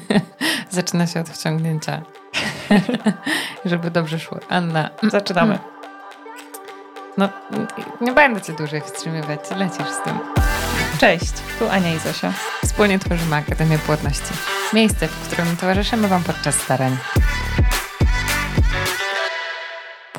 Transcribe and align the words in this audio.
Zaczyna 0.70 1.06
się 1.06 1.20
od 1.20 1.28
wciągnięcia. 1.28 2.02
Żeby 3.64 3.90
dobrze 3.90 4.18
szło. 4.18 4.38
Anna. 4.48 4.90
Zaczynamy. 5.02 5.58
No, 7.18 7.28
nie 8.00 8.12
będę 8.12 8.40
cię 8.40 8.52
dłużej 8.52 8.80
wstrzymywać. 8.80 9.40
Lecisz 9.56 9.90
z 9.90 10.02
tym. 10.04 10.18
Cześć, 10.98 11.32
tu 11.58 11.68
Ania 11.68 11.94
i 11.94 11.98
Zosia. 11.98 12.32
Wspólnie 12.64 12.98
tworzymy 12.98 13.36
Akademię 13.36 13.78
Płodności. 13.78 14.34
Miejsce, 14.72 15.08
w 15.08 15.28
którym 15.28 15.56
towarzyszymy 15.56 16.08
Wam 16.08 16.22
podczas 16.22 16.54
starań. 16.54 16.96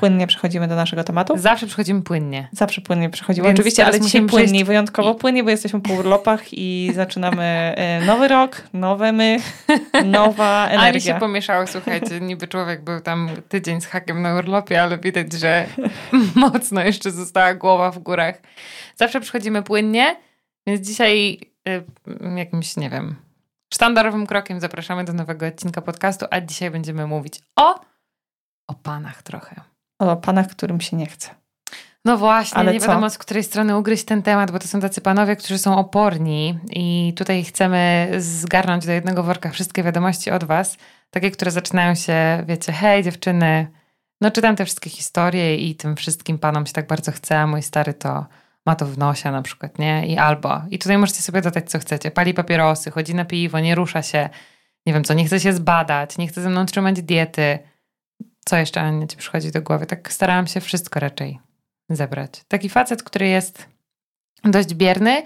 Płynnie 0.04 0.28
przechodzimy 0.28 0.68
do 0.68 0.76
naszego 0.76 1.04
tematu. 1.04 1.38
Zawsze 1.38 1.68
przechodzimy 1.68 2.02
płynnie. 2.02 2.48
Zawsze 2.52 2.82
płynnie 2.82 3.10
przechodzimy. 3.10 3.48
Więc 3.48 3.60
Oczywiście, 3.60 3.86
ale 3.86 3.94
dzisiaj 3.94 4.22
musimy 4.22 4.30
płynniej, 4.30 4.64
przejść- 4.64 4.68
wyjątkowo 4.68 5.16
płynnie, 5.16 5.44
bo 5.44 5.50
jesteśmy 5.50 5.82
po 5.82 5.94
urlopach 5.94 6.42
i 6.52 6.90
zaczynamy 6.96 7.44
e, 7.78 8.06
nowy 8.06 8.28
rok, 8.28 8.62
nowe 8.74 9.12
my, 9.12 9.38
nowa 10.06 10.64
Ani 10.64 10.76
energia. 10.76 11.14
się 11.14 11.20
pomieszało, 11.20 11.68
słuchajcie, 11.68 12.22
niby 12.30 12.48
człowiek 12.48 12.84
był 12.84 13.02
tam 13.02 13.30
tydzień 13.50 13.82
z 13.82 13.86
hakiem 13.86 14.22
na 14.22 14.36
urlopie, 14.36 14.84
ale 14.84 14.98
widać, 14.98 15.34
że 15.34 15.66
mocno 16.36 16.82
jeszcze 16.82 17.12
została 17.12 17.54
głowa 17.54 17.92
w 17.92 18.00
górach. 18.00 18.42
Zawsze 18.96 19.22
przychodzimy 19.22 19.64
płynnie, 19.64 20.16
więc 20.68 20.88
dzisiaj 20.88 21.40
y, 21.68 21.84
jakimś, 22.36 22.78
nie 22.78 22.90
wiem, 22.90 23.16
sztandarowym 23.74 24.28
krokiem 24.28 24.60
zapraszamy 24.60 25.04
do 25.04 25.14
nowego 25.14 25.46
odcinka 25.46 25.82
podcastu, 25.82 26.26
a 26.32 26.42
dzisiaj 26.42 26.72
będziemy 26.72 27.08
mówić 27.08 27.40
o 27.56 27.80
o 28.68 28.74
panach 28.74 29.24
trochę. 29.24 29.73
O 30.12 30.16
panach, 30.16 30.48
którym 30.48 30.82
się 30.82 30.98
nie 30.98 31.06
chce. 31.06 31.30
No 32.06 32.18
właśnie, 32.18 32.58
Ale 32.58 32.74
nie 32.74 32.80
co? 32.80 32.88
wiadomo 32.88 33.10
z 33.10 33.18
której 33.18 33.44
strony 33.44 33.78
ugryźć 33.78 34.06
ten 34.06 34.22
temat, 34.22 34.52
bo 34.52 34.60
to 34.60 34.68
są 34.68 34.80
tacy 34.80 35.02
panowie, 35.02 35.36
którzy 35.36 35.58
są 35.58 35.78
oporni 35.78 36.60
i 36.70 37.14
tutaj 37.18 37.44
chcemy 37.44 38.12
zgarnąć 38.18 38.86
do 38.86 38.92
jednego 38.92 39.24
worka 39.24 39.50
wszystkie 39.50 39.84
wiadomości 39.84 40.32
od 40.32 40.44
was, 40.44 40.78
takie, 41.10 41.32
które 41.32 41.52
zaczynają 41.52 41.96
się, 41.96 42.44
wiecie, 42.48 42.72
hej 42.72 43.04
dziewczyny, 43.04 43.68
no 44.22 44.32
czytam 44.32 44.56
te 44.56 44.66
wszystkie 44.66 44.90
historie 44.90 45.58
i 45.58 45.76
tym 45.76 45.96
wszystkim 45.96 46.40
panom 46.40 46.66
się 46.66 46.74
tak 46.74 46.88
bardzo 46.88 47.12
chce, 47.12 47.40
a 47.40 47.48
mój 47.48 47.62
stary 47.62 47.94
to 47.94 48.26
ma 48.66 48.76
to 48.76 48.86
w 48.86 48.98
nosie 48.98 49.32
na 49.32 49.42
przykład, 49.42 49.80
nie? 49.80 50.08
I 50.08 50.18
albo. 50.18 50.62
I 50.70 50.80
tutaj 50.80 50.98
możecie 50.98 51.22
sobie 51.22 51.42
dodać, 51.42 51.70
co 51.72 51.80
chcecie. 51.80 52.12
Pali 52.12 52.34
papierosy, 52.34 52.92
chodzi 52.92 53.16
na 53.16 53.26
piwo, 53.26 53.60
nie 53.60 53.76
rusza 53.76 54.02
się, 54.02 54.30
nie 54.86 54.94
wiem 54.94 55.04
co, 55.04 55.14
nie 55.14 55.26
chce 55.26 55.40
się 55.40 55.54
zbadać, 55.54 56.18
nie 56.18 56.28
chce 56.28 56.42
ze 56.42 56.50
mną 56.50 56.66
trzymać 56.66 57.02
diety. 57.02 57.60
Co 58.46 58.58
jeszcze, 58.58 58.82
Ania, 58.82 59.08
ci 59.08 59.18
przychodzi 59.18 59.52
do 59.52 59.62
głowy? 59.62 59.86
Tak 59.86 60.14
starałam 60.14 60.48
się 60.48 60.62
wszystko 60.62 61.00
raczej 61.00 61.40
zebrać. 61.90 62.32
Taki 62.48 62.70
facet, 62.70 63.04
który 63.04 63.28
jest 63.28 63.68
dość 64.44 64.74
bierny, 64.74 65.24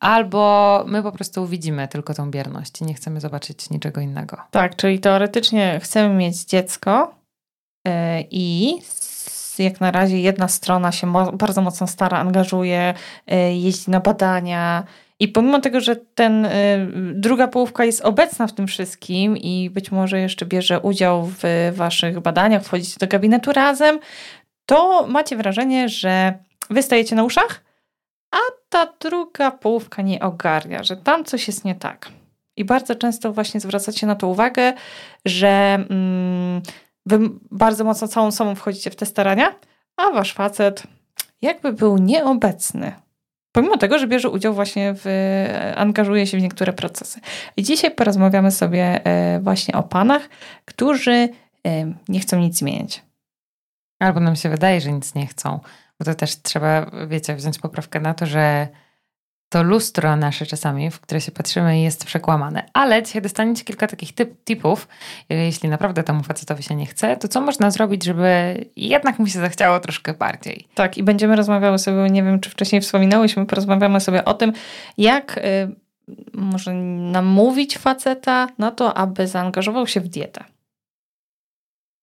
albo 0.00 0.84
my 0.86 1.02
po 1.02 1.12
prostu 1.12 1.46
widzimy 1.46 1.88
tylko 1.88 2.14
tą 2.14 2.30
bierność 2.30 2.80
i 2.80 2.84
nie 2.84 2.94
chcemy 2.94 3.20
zobaczyć 3.20 3.70
niczego 3.70 4.00
innego. 4.00 4.36
Tak, 4.50 4.76
czyli 4.76 5.00
teoretycznie 5.00 5.80
chcemy 5.82 6.14
mieć 6.14 6.44
dziecko 6.44 7.14
e, 7.86 8.20
i 8.30 8.78
jak 9.58 9.80
na 9.80 9.90
razie 9.90 10.20
jedna 10.20 10.48
strona 10.48 10.92
się 10.92 11.06
mo- 11.06 11.32
bardzo 11.32 11.60
mocno 11.62 11.86
stara, 11.86 12.18
angażuje, 12.18 12.94
e, 13.26 13.56
jeździ 13.56 13.90
na 13.90 14.00
badania. 14.00 14.84
I 15.20 15.28
pomimo 15.28 15.60
tego, 15.60 15.80
że 15.80 15.96
ten 15.96 16.46
e, 16.46 16.50
druga 17.14 17.48
połówka 17.48 17.84
jest 17.84 18.00
obecna 18.00 18.46
w 18.46 18.52
tym 18.52 18.66
wszystkim 18.66 19.36
i 19.36 19.70
być 19.70 19.92
może 19.92 20.20
jeszcze 20.20 20.46
bierze 20.46 20.80
udział 20.80 21.30
w 21.42 21.72
waszych 21.76 22.20
badaniach, 22.20 22.64
wchodzicie 22.64 22.96
do 23.00 23.06
gabinetu 23.06 23.52
razem, 23.52 23.98
to 24.66 25.06
macie 25.06 25.36
wrażenie, 25.36 25.88
że 25.88 26.34
wy 26.70 26.82
stajecie 26.82 27.16
na 27.16 27.24
uszach, 27.24 27.64
a 28.30 28.36
ta 28.68 28.92
druga 29.00 29.50
połówka 29.50 30.02
nie 30.02 30.20
ogarnia, 30.20 30.82
że 30.82 30.96
tam 30.96 31.24
coś 31.24 31.46
jest 31.46 31.64
nie 31.64 31.74
tak. 31.74 32.08
I 32.56 32.64
bardzo 32.64 32.94
często 32.94 33.32
właśnie 33.32 33.60
zwracacie 33.60 34.06
na 34.06 34.14
to 34.14 34.28
uwagę, 34.28 34.72
że 35.24 35.84
mm, 35.90 36.62
wy 37.06 37.18
bardzo 37.50 37.84
mocno 37.84 38.08
całą 38.08 38.30
sobą 38.30 38.54
wchodzicie 38.54 38.90
w 38.90 38.96
te 38.96 39.06
starania, 39.06 39.54
a 39.96 40.10
wasz 40.10 40.32
facet 40.32 40.82
jakby 41.42 41.72
był 41.72 41.98
nieobecny. 41.98 43.03
Pomimo 43.54 43.76
tego, 43.76 43.98
że 43.98 44.06
bierze 44.06 44.30
udział 44.30 44.54
właśnie 44.54 44.94
w, 44.96 45.06
angażuje 45.76 46.26
się 46.26 46.38
w 46.38 46.42
niektóre 46.42 46.72
procesy. 46.72 47.20
I 47.56 47.62
dzisiaj 47.62 47.90
porozmawiamy 47.90 48.50
sobie 48.50 49.06
e, 49.06 49.40
właśnie 49.40 49.74
o 49.74 49.82
panach, 49.82 50.28
którzy 50.64 51.12
e, 51.12 51.28
nie 52.08 52.20
chcą 52.20 52.38
nic 52.38 52.58
zmieniać. 52.58 53.02
Albo 53.98 54.20
nam 54.20 54.36
się 54.36 54.48
wydaje, 54.48 54.80
że 54.80 54.92
nic 54.92 55.14
nie 55.14 55.26
chcą. 55.26 55.60
Bo 55.98 56.04
to 56.04 56.14
też 56.14 56.42
trzeba, 56.42 56.90
wiecie, 57.06 57.34
wziąć 57.34 57.58
poprawkę 57.58 58.00
na 58.00 58.14
to, 58.14 58.26
że 58.26 58.68
to 59.54 59.62
lustro 59.62 60.16
nasze 60.16 60.46
czasami, 60.46 60.90
w 60.90 61.00
które 61.00 61.20
się 61.20 61.32
patrzymy, 61.32 61.80
jest 61.80 62.04
przekłamane. 62.04 62.62
Ale 62.72 63.02
dzisiaj 63.02 63.22
dostaniecie 63.22 63.64
kilka 63.64 63.86
takich 63.86 64.14
typ, 64.14 64.44
tipów. 64.44 64.88
Jeśli 65.28 65.68
naprawdę 65.68 66.02
temu 66.02 66.22
facetowi 66.22 66.62
się 66.62 66.74
nie 66.74 66.86
chce, 66.86 67.16
to 67.16 67.28
co 67.28 67.40
można 67.40 67.70
zrobić, 67.70 68.04
żeby 68.04 68.64
jednak 68.76 69.18
mu 69.18 69.26
się 69.26 69.38
zachciało 69.38 69.80
troszkę 69.80 70.14
bardziej? 70.14 70.68
Tak, 70.74 70.98
i 70.98 71.02
będziemy 71.02 71.36
rozmawiały 71.36 71.78
sobie, 71.78 72.10
nie 72.10 72.22
wiem, 72.22 72.40
czy 72.40 72.50
wcześniej 72.50 72.80
wspominałyśmy, 72.80 73.46
porozmawiamy 73.46 74.00
sobie 74.00 74.24
o 74.24 74.34
tym, 74.34 74.52
jak 74.98 75.38
y, 75.38 75.42
może 76.32 76.74
namówić 77.12 77.78
faceta 77.78 78.48
na 78.58 78.70
to, 78.70 78.94
aby 78.96 79.26
zaangażował 79.26 79.86
się 79.86 80.00
w 80.00 80.08
dietę. 80.08 80.44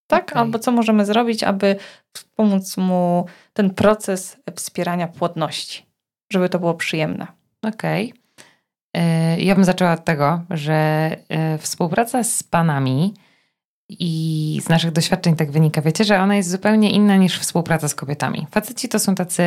Tak? 0.08 0.32
Okej. 0.32 0.42
Albo 0.42 0.60
co 0.60 0.72
możemy 0.72 1.06
zrobić, 1.06 1.44
aby 1.44 1.76
pomóc 2.36 2.78
mu 2.78 3.26
ten 3.54 3.70
proces 3.70 4.38
wspierania 4.56 5.08
płodności, 5.08 5.86
żeby 6.34 6.50
to 6.50 6.60
było 6.60 6.74
przyjemne. 6.74 7.41
Okej. 7.62 8.14
Y, 8.98 9.42
Ja 9.42 9.56
bym 9.56 9.64
zaczęła 9.64 9.94
od 9.94 10.06
tego, 10.06 10.42
że 10.50 11.10
y, 11.56 11.58
współpraca 11.58 12.24
z 12.24 12.44
panami 12.44 13.14
i 14.00 14.62
z 14.64 14.70
naszych 14.70 14.92
doświadczeń 14.92 15.36
tak 15.36 15.52
wynika, 15.52 15.82
wiecie, 15.82 16.04
że 16.04 16.20
ona 16.22 16.36
jest 16.36 16.50
zupełnie 16.50 16.92
inna 16.92 17.16
niż 17.16 17.40
współpraca 17.40 17.88
z 17.88 17.96
kobietami. 17.96 18.48
Faceci 18.52 18.90
to 18.90 19.00
są 19.00 19.16
tacy 19.16 19.44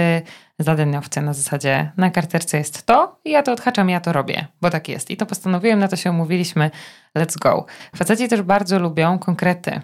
zadaniowcy 0.58 1.20
na 1.20 1.32
zasadzie 1.32 1.92
na 1.96 2.10
karterce 2.10 2.58
jest 2.58 2.86
to, 2.86 3.20
ja 3.24 3.42
to 3.42 3.52
odhaczam, 3.52 3.90
ja 3.90 4.00
to 4.00 4.12
robię, 4.12 4.46
bo 4.60 4.70
tak 4.70 4.88
jest. 4.88 5.10
I 5.10 5.16
to 5.16 5.26
postanowiłem, 5.26 5.78
na 5.78 5.88
to 5.88 5.96
się 5.96 6.10
umówiliśmy, 6.10 6.70
let's 7.18 7.38
go. 7.38 7.66
Faceci 7.96 8.28
też 8.28 8.42
bardzo 8.42 8.78
lubią 8.78 9.18
konkrety. 9.18 9.80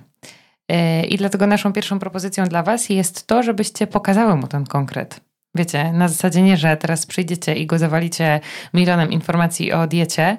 Y, 0.73 1.07
I 1.07 1.17
dlatego 1.17 1.47
naszą 1.47 1.73
pierwszą 1.73 1.99
propozycją 1.99 2.45
dla 2.45 2.63
Was 2.63 2.89
jest 2.89 3.27
to, 3.27 3.43
żebyście 3.43 3.87
pokazały 3.87 4.37
mu 4.37 4.47
ten 4.49 4.67
konkret. 4.67 5.21
Wiecie, 5.55 5.93
na 5.93 6.09
zasadzie 6.09 6.43
nie, 6.43 6.57
że 6.57 6.77
teraz 6.77 7.07
przyjdziecie 7.07 7.55
i 7.55 7.67
go 7.67 7.79
zawalicie 7.79 8.41
milionem 8.75 9.13
informacji 9.13 9.73
o 9.73 9.87
diecie, 9.87 10.39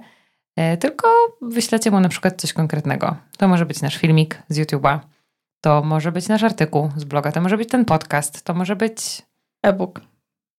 e, 0.55 0.77
tylko 0.77 1.07
wyślecie 1.41 1.91
mu 1.91 1.99
na 1.99 2.09
przykład 2.09 2.41
coś 2.41 2.53
konkretnego. 2.53 3.15
To 3.37 3.47
może 3.47 3.65
być 3.65 3.81
nasz 3.81 3.97
filmik 3.97 4.43
z 4.49 4.59
YouTube'a, 4.59 4.99
to 5.61 5.81
może 5.83 6.11
być 6.11 6.27
nasz 6.27 6.43
artykuł 6.43 6.89
z 6.95 7.03
bloga, 7.03 7.31
to 7.31 7.41
może 7.41 7.57
być 7.57 7.69
ten 7.69 7.85
podcast, 7.85 8.43
to 8.43 8.53
może 8.53 8.75
być 8.75 9.21
E-book. 9.63 10.01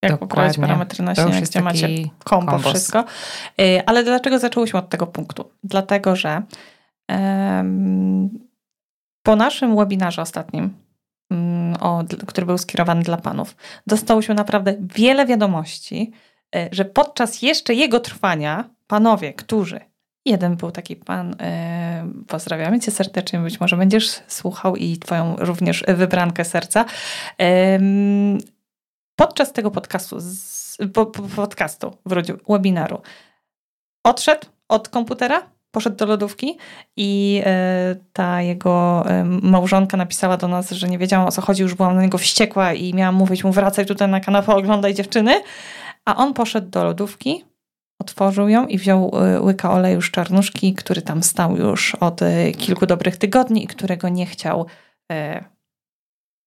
Jak 0.02 0.18
poprawić 0.18 0.58
parametry 0.58 1.04
nasienia, 1.04 1.38
jest 1.38 1.52
gdzie 1.52 1.62
macie 1.62 1.88
kombo 2.24 2.52
kombos. 2.52 2.72
wszystko. 2.72 3.04
Y, 3.60 3.86
Ale 3.86 4.04
dlaczego 4.04 4.38
zaczęłyśmy 4.38 4.78
od 4.78 4.88
tego 4.88 5.06
punktu? 5.06 5.50
Dlatego, 5.64 6.16
że 6.16 6.42
em, 7.08 8.30
po 9.22 9.36
naszym 9.36 9.76
webinarze 9.76 10.22
ostatnim, 10.22 10.74
o, 11.82 12.04
który 12.26 12.46
był 12.46 12.58
skierowany 12.58 13.02
dla 13.02 13.16
panów, 13.16 13.56
dostałyśmy 13.86 14.34
naprawdę 14.34 14.74
wiele 14.80 15.26
wiadomości, 15.26 16.12
y, 16.56 16.68
że 16.72 16.84
podczas 16.84 17.42
jeszcze 17.42 17.74
jego 17.74 18.00
trwania 18.00 18.70
panowie, 18.86 19.32
którzy 19.32 19.80
Jeden 20.24 20.56
był 20.56 20.70
taki 20.70 20.96
pan, 20.96 21.36
e, 21.40 22.10
pozdrawiamy 22.28 22.80
cię 22.80 22.90
serdecznie, 22.90 23.38
być 23.38 23.60
może 23.60 23.76
będziesz 23.76 24.22
słuchał 24.28 24.76
i 24.76 24.98
twoją 24.98 25.36
również 25.36 25.84
wybrankę 25.88 26.44
serca. 26.44 26.84
Em, 27.38 28.38
podczas 29.16 29.52
tego 29.52 29.70
podcastu, 29.70 30.16
z, 30.20 30.76
po, 30.94 31.06
po, 31.06 31.22
podcastu, 31.22 31.96
wrócił, 32.06 32.38
webinaru, 32.48 33.02
odszedł 34.04 34.46
od 34.68 34.88
komputera, 34.88 35.50
poszedł 35.72 35.96
do 35.96 36.06
lodówki 36.06 36.58
i 36.96 37.42
e, 37.44 37.96
ta 38.12 38.42
jego 38.42 39.04
e, 39.06 39.24
małżonka 39.24 39.96
napisała 39.96 40.36
do 40.36 40.48
nas, 40.48 40.70
że 40.70 40.88
nie 40.88 40.98
wiedziała 40.98 41.26
o 41.26 41.30
co 41.30 41.42
chodzi, 41.42 41.62
już 41.62 41.74
byłam 41.74 41.96
na 41.96 42.02
niego 42.02 42.18
wściekła 42.18 42.72
i 42.72 42.94
miałam 42.94 43.14
mówić 43.14 43.44
mu 43.44 43.52
wracaj 43.52 43.86
tutaj 43.86 44.08
na 44.08 44.20
kanapę, 44.20 44.54
oglądaj 44.54 44.94
dziewczyny, 44.94 45.42
a 46.04 46.16
on 46.16 46.34
poszedł 46.34 46.70
do 46.70 46.84
lodówki, 46.84 47.44
otworzył 48.00 48.48
ją 48.48 48.66
i 48.66 48.78
wziął 48.78 49.12
e, 49.14 49.40
łyka 49.40 49.72
oleju 49.72 50.02
z 50.02 50.10
czarnuszki, 50.10 50.74
który 50.74 51.02
tam 51.02 51.22
stał 51.22 51.56
już 51.56 51.94
od 51.94 52.20
kilku 52.58 52.86
dobrych 52.86 53.16
tygodni 53.16 53.64
i 53.64 53.66
którego 53.66 54.08
nie 54.08 54.26
chciał 54.26 54.66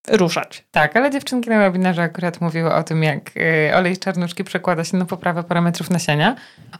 ruszać. 0.07 0.63
Tak, 0.71 0.95
ale 0.95 1.11
dziewczynki 1.11 1.49
na 1.49 1.59
webinarze 1.59 2.01
akurat 2.01 2.41
mówiły 2.41 2.73
o 2.73 2.83
tym, 2.83 3.03
jak 3.03 3.31
y, 3.37 3.75
olej 3.75 3.95
z 3.95 3.99
czarnuszki 3.99 4.43
przekłada 4.43 4.83
się 4.83 4.97
na 4.97 5.05
poprawę 5.05 5.43
parametrów 5.43 5.89
nasienia. 5.89 6.35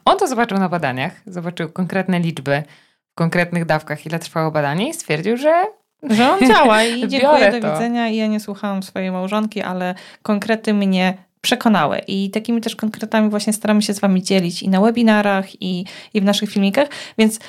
On 0.06 0.18
to 0.18 0.28
zobaczył 0.28 0.58
na 0.58 0.70
badaniach, 0.70 1.22
zobaczył 1.26 1.70
konkretne 1.70 2.20
liczby 2.20 2.64
w 3.12 3.16
konkretnych 3.16 3.66
dawkach, 3.66 4.06
ile 4.06 4.20
trwało 4.20 4.52
badanie 4.52 4.90
i 4.90 4.94
stwierdził, 4.94 5.38
że 5.38 5.66
Że 6.10 6.32
on 6.32 6.40
działa 6.50 6.84
i 6.84 7.08
dziękuję, 7.08 7.52
do 7.52 7.60
to. 7.62 7.74
widzenia. 7.74 8.08
I 8.08 8.16
ja 8.16 8.28
nie 8.28 8.40
słuchałam 8.40 8.84
swojej 8.84 9.12
małżonki, 9.12 9.62
ale 9.62 9.96
konkrety 10.22 10.74
mnie 10.74 11.18
przekonały. 11.42 12.00
I 12.08 12.30
takimi 12.30 12.62
też 12.62 12.76
konkretami 12.76 13.30
właśnie 13.30 13.54
staramy 13.54 13.82
się 13.82 13.94
z 13.94 14.00
Wami 14.00 14.24
dzielić 14.24 14.64
i 14.64 14.70
na 14.70 14.82
webinarach, 14.82 15.62
i, 15.62 15.86
i 16.14 16.22
w 16.22 16.24
naszych 16.24 16.50
filmikach. 16.50 16.88
Więc 17.18 17.40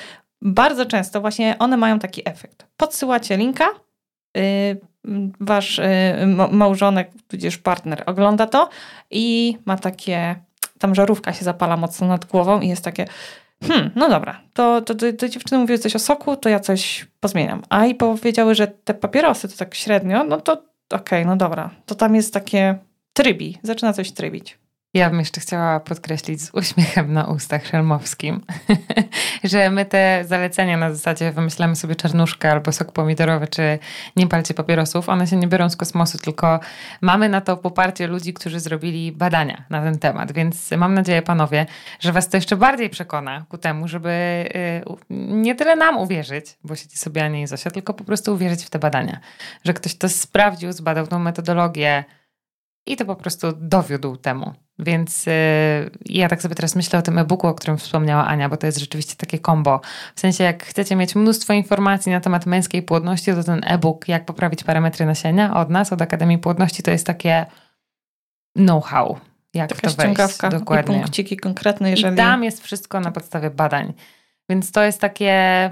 bardzo 0.43 0.87
często 0.87 1.21
właśnie 1.21 1.57
one 1.59 1.77
mają 1.77 1.99
taki 1.99 2.29
efekt. 2.29 2.67
Podsyłacie 2.77 3.37
linka, 3.37 3.69
y, 4.37 4.81
wasz 5.41 5.79
y, 5.79 5.85
małżonek, 6.51 7.11
tudzież 7.29 7.59
partner 7.59 8.03
ogląda 8.07 8.47
to 8.47 8.69
i 9.11 9.59
ma 9.65 9.77
takie, 9.77 10.37
tam 10.79 10.95
żarówka 10.95 11.33
się 11.33 11.45
zapala 11.45 11.77
mocno 11.77 12.07
nad 12.07 12.25
głową 12.25 12.61
i 12.61 12.69
jest 12.69 12.85
takie, 12.85 13.07
hmm, 13.65 13.91
no 13.95 14.09
dobra, 14.09 14.41
to, 14.53 14.83
to, 14.83 14.95
to, 14.95 15.13
to 15.13 15.29
dziewczyny 15.29 15.59
mówiły 15.59 15.79
coś 15.79 15.97
o 15.97 15.99
soku, 15.99 16.37
to 16.37 16.49
ja 16.49 16.61
coś 16.61 17.07
pozmieniam. 17.21 17.63
A 17.69 17.87
i 17.87 17.95
powiedziały, 17.95 18.55
że 18.55 18.67
te 18.67 18.95
papierosy 18.95 19.49
to 19.49 19.57
tak 19.57 19.75
średnio, 19.75 20.25
no 20.25 20.41
to 20.41 20.53
okej, 20.53 20.67
okay, 20.91 21.25
no 21.25 21.37
dobra, 21.37 21.71
to 21.87 21.95
tam 21.95 22.15
jest 22.15 22.35
takie 22.35 22.79
trybi, 23.13 23.59
zaczyna 23.63 23.93
coś 23.93 24.13
trybić. 24.13 24.59
Ja 24.97 25.11
bym 25.11 25.19
jeszcze 25.19 25.41
chciała 25.41 25.81
podkreślić 25.81 26.43
z 26.43 26.51
uśmiechem 26.55 27.13
na 27.13 27.25
ustach 27.25 27.67
szelmowskim, 27.67 28.41
że 29.45 29.71
my 29.71 29.85
te 29.85 30.25
zalecenia 30.29 30.77
na 30.77 30.95
zasadzie 30.95 31.33
wymyślamy 31.33 31.77
sobie 31.77 31.97
czarnuszkę 31.97 32.51
albo 32.51 32.73
sok 32.73 32.93
pomidorowy, 32.93 33.49
czy 33.49 33.79
nie 34.17 34.27
palcie 34.27 34.55
papierosów, 34.55 35.09
one 35.09 35.27
się 35.27 35.37
nie 35.37 35.49
biorą 35.49 35.71
z 35.71 35.77
kosmosu, 35.77 36.19
tylko 36.19 36.61
mamy 37.01 37.29
na 37.29 37.41
to 37.41 37.57
poparcie 37.57 38.07
ludzi, 38.07 38.35
którzy 38.35 38.61
zrobili 38.61 39.13
badania 39.13 39.65
na 39.71 39.83
ten 39.83 39.99
temat. 39.99 40.33
Więc 40.33 40.71
mam 40.71 40.95
nadzieję, 40.95 41.23
panowie, 41.23 41.67
że 42.01 42.13
was 42.13 42.29
to 42.29 42.37
jeszcze 42.37 42.57
bardziej 42.57 42.91
przekona 42.91 43.47
ku 43.49 43.59
temu, 43.59 43.89
żeby 43.89 44.11
y, 44.55 45.05
nie 45.11 45.55
tyle 45.55 45.77
nam 45.77 45.99
uwierzyć, 45.99 46.59
bo 46.65 46.77
siedzi 46.77 46.97
sobie 46.97 47.25
Ania 47.25 47.43
i 47.43 47.47
Zosia, 47.47 47.71
tylko 47.71 47.95
po 47.95 48.05
prostu 48.05 48.35
uwierzyć 48.35 48.65
w 48.65 48.71
te 48.71 48.79
badania. 48.79 49.21
Że 49.65 49.75
ktoś 49.75 49.95
to 49.95 50.09
sprawdził, 50.09 50.73
zbadał 50.73 51.07
tą 51.07 51.19
metodologię, 51.19 52.05
i 52.87 52.97
to 52.97 53.05
po 53.05 53.17
prostu 53.17 53.53
dowiódł 53.53 54.17
temu. 54.17 54.66
Więc 54.79 55.27
yy, 55.27 55.33
ja 56.07 56.29
tak 56.29 56.43
sobie 56.43 56.55
teraz 56.55 56.77
myślę 56.77 56.99
o 56.99 57.03
tym 57.03 57.19
e-booku, 57.19 57.47
o 57.47 57.55
którym 57.55 57.79
wspomniała 57.79 58.27
Ania, 58.27 58.49
bo 58.49 58.57
to 58.57 58.67
jest 58.67 58.79
rzeczywiście 58.79 59.17
takie 59.17 59.39
kombo. 59.39 59.81
W 60.15 60.21
sensie, 60.21 60.45
jak 60.45 60.65
chcecie 60.65 60.97
mieć 60.97 61.15
mnóstwo 61.15 61.53
informacji 61.53 62.13
na 62.13 62.21
temat 62.21 62.47
męskiej 62.47 62.83
płodności, 62.83 63.35
to 63.35 63.45
ten 63.45 63.61
e-book, 63.65 64.09
jak 64.09 64.25
poprawić 64.25 64.65
parametry 64.65 65.07
nasienia 65.07 65.57
od 65.57 65.71
nas, 65.71 65.93
od 65.93 66.03
Akademii 66.03 66.39
Płodności, 66.39 66.83
to 66.83 66.91
jest 66.91 67.07
takie 67.07 67.47
know-how. 68.57 69.21
Jak 69.55 69.71
Taka 69.71 69.91
to 69.91 69.97
wejść. 69.97 70.39
Dokładnie. 70.51 70.97
I 70.97 71.01
punkciki 71.01 71.37
konkretne, 71.37 71.91
jeżeli... 71.91 72.15
I 72.15 72.17
tam 72.17 72.45
jest 72.45 72.63
wszystko 72.63 73.01
na 73.01 73.13
podstawie 73.13 73.51
badań. 73.51 73.93
Więc 74.49 74.73
to 74.73 74.83
jest 74.83 75.01
takie... 75.01 75.71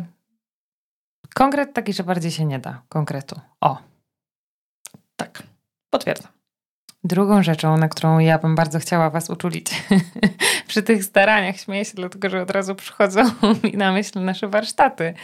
Konkret 1.34 1.74
taki, 1.74 1.92
że 1.92 2.04
bardziej 2.04 2.30
się 2.30 2.44
nie 2.44 2.58
da. 2.58 2.82
Konkretu. 2.88 3.40
O. 3.60 3.78
Tak. 5.16 5.42
Potwierdzam. 5.90 6.32
Drugą 7.04 7.42
rzeczą, 7.42 7.76
na 7.76 7.88
którą 7.88 8.18
ja 8.18 8.38
bym 8.38 8.54
bardzo 8.54 8.78
chciała 8.78 9.10
Was 9.10 9.30
uczulić 9.30 9.66
przy 10.68 10.82
tych 10.82 11.04
staraniach, 11.04 11.56
śmieję 11.56 11.84
się, 11.84 11.92
dlatego 11.94 12.30
że 12.30 12.42
od 12.42 12.50
razu 12.50 12.74
przychodzą 12.74 13.22
mi 13.64 13.72
na 13.72 13.92
myśl 13.92 14.24
nasze 14.24 14.48
warsztaty. 14.48 15.14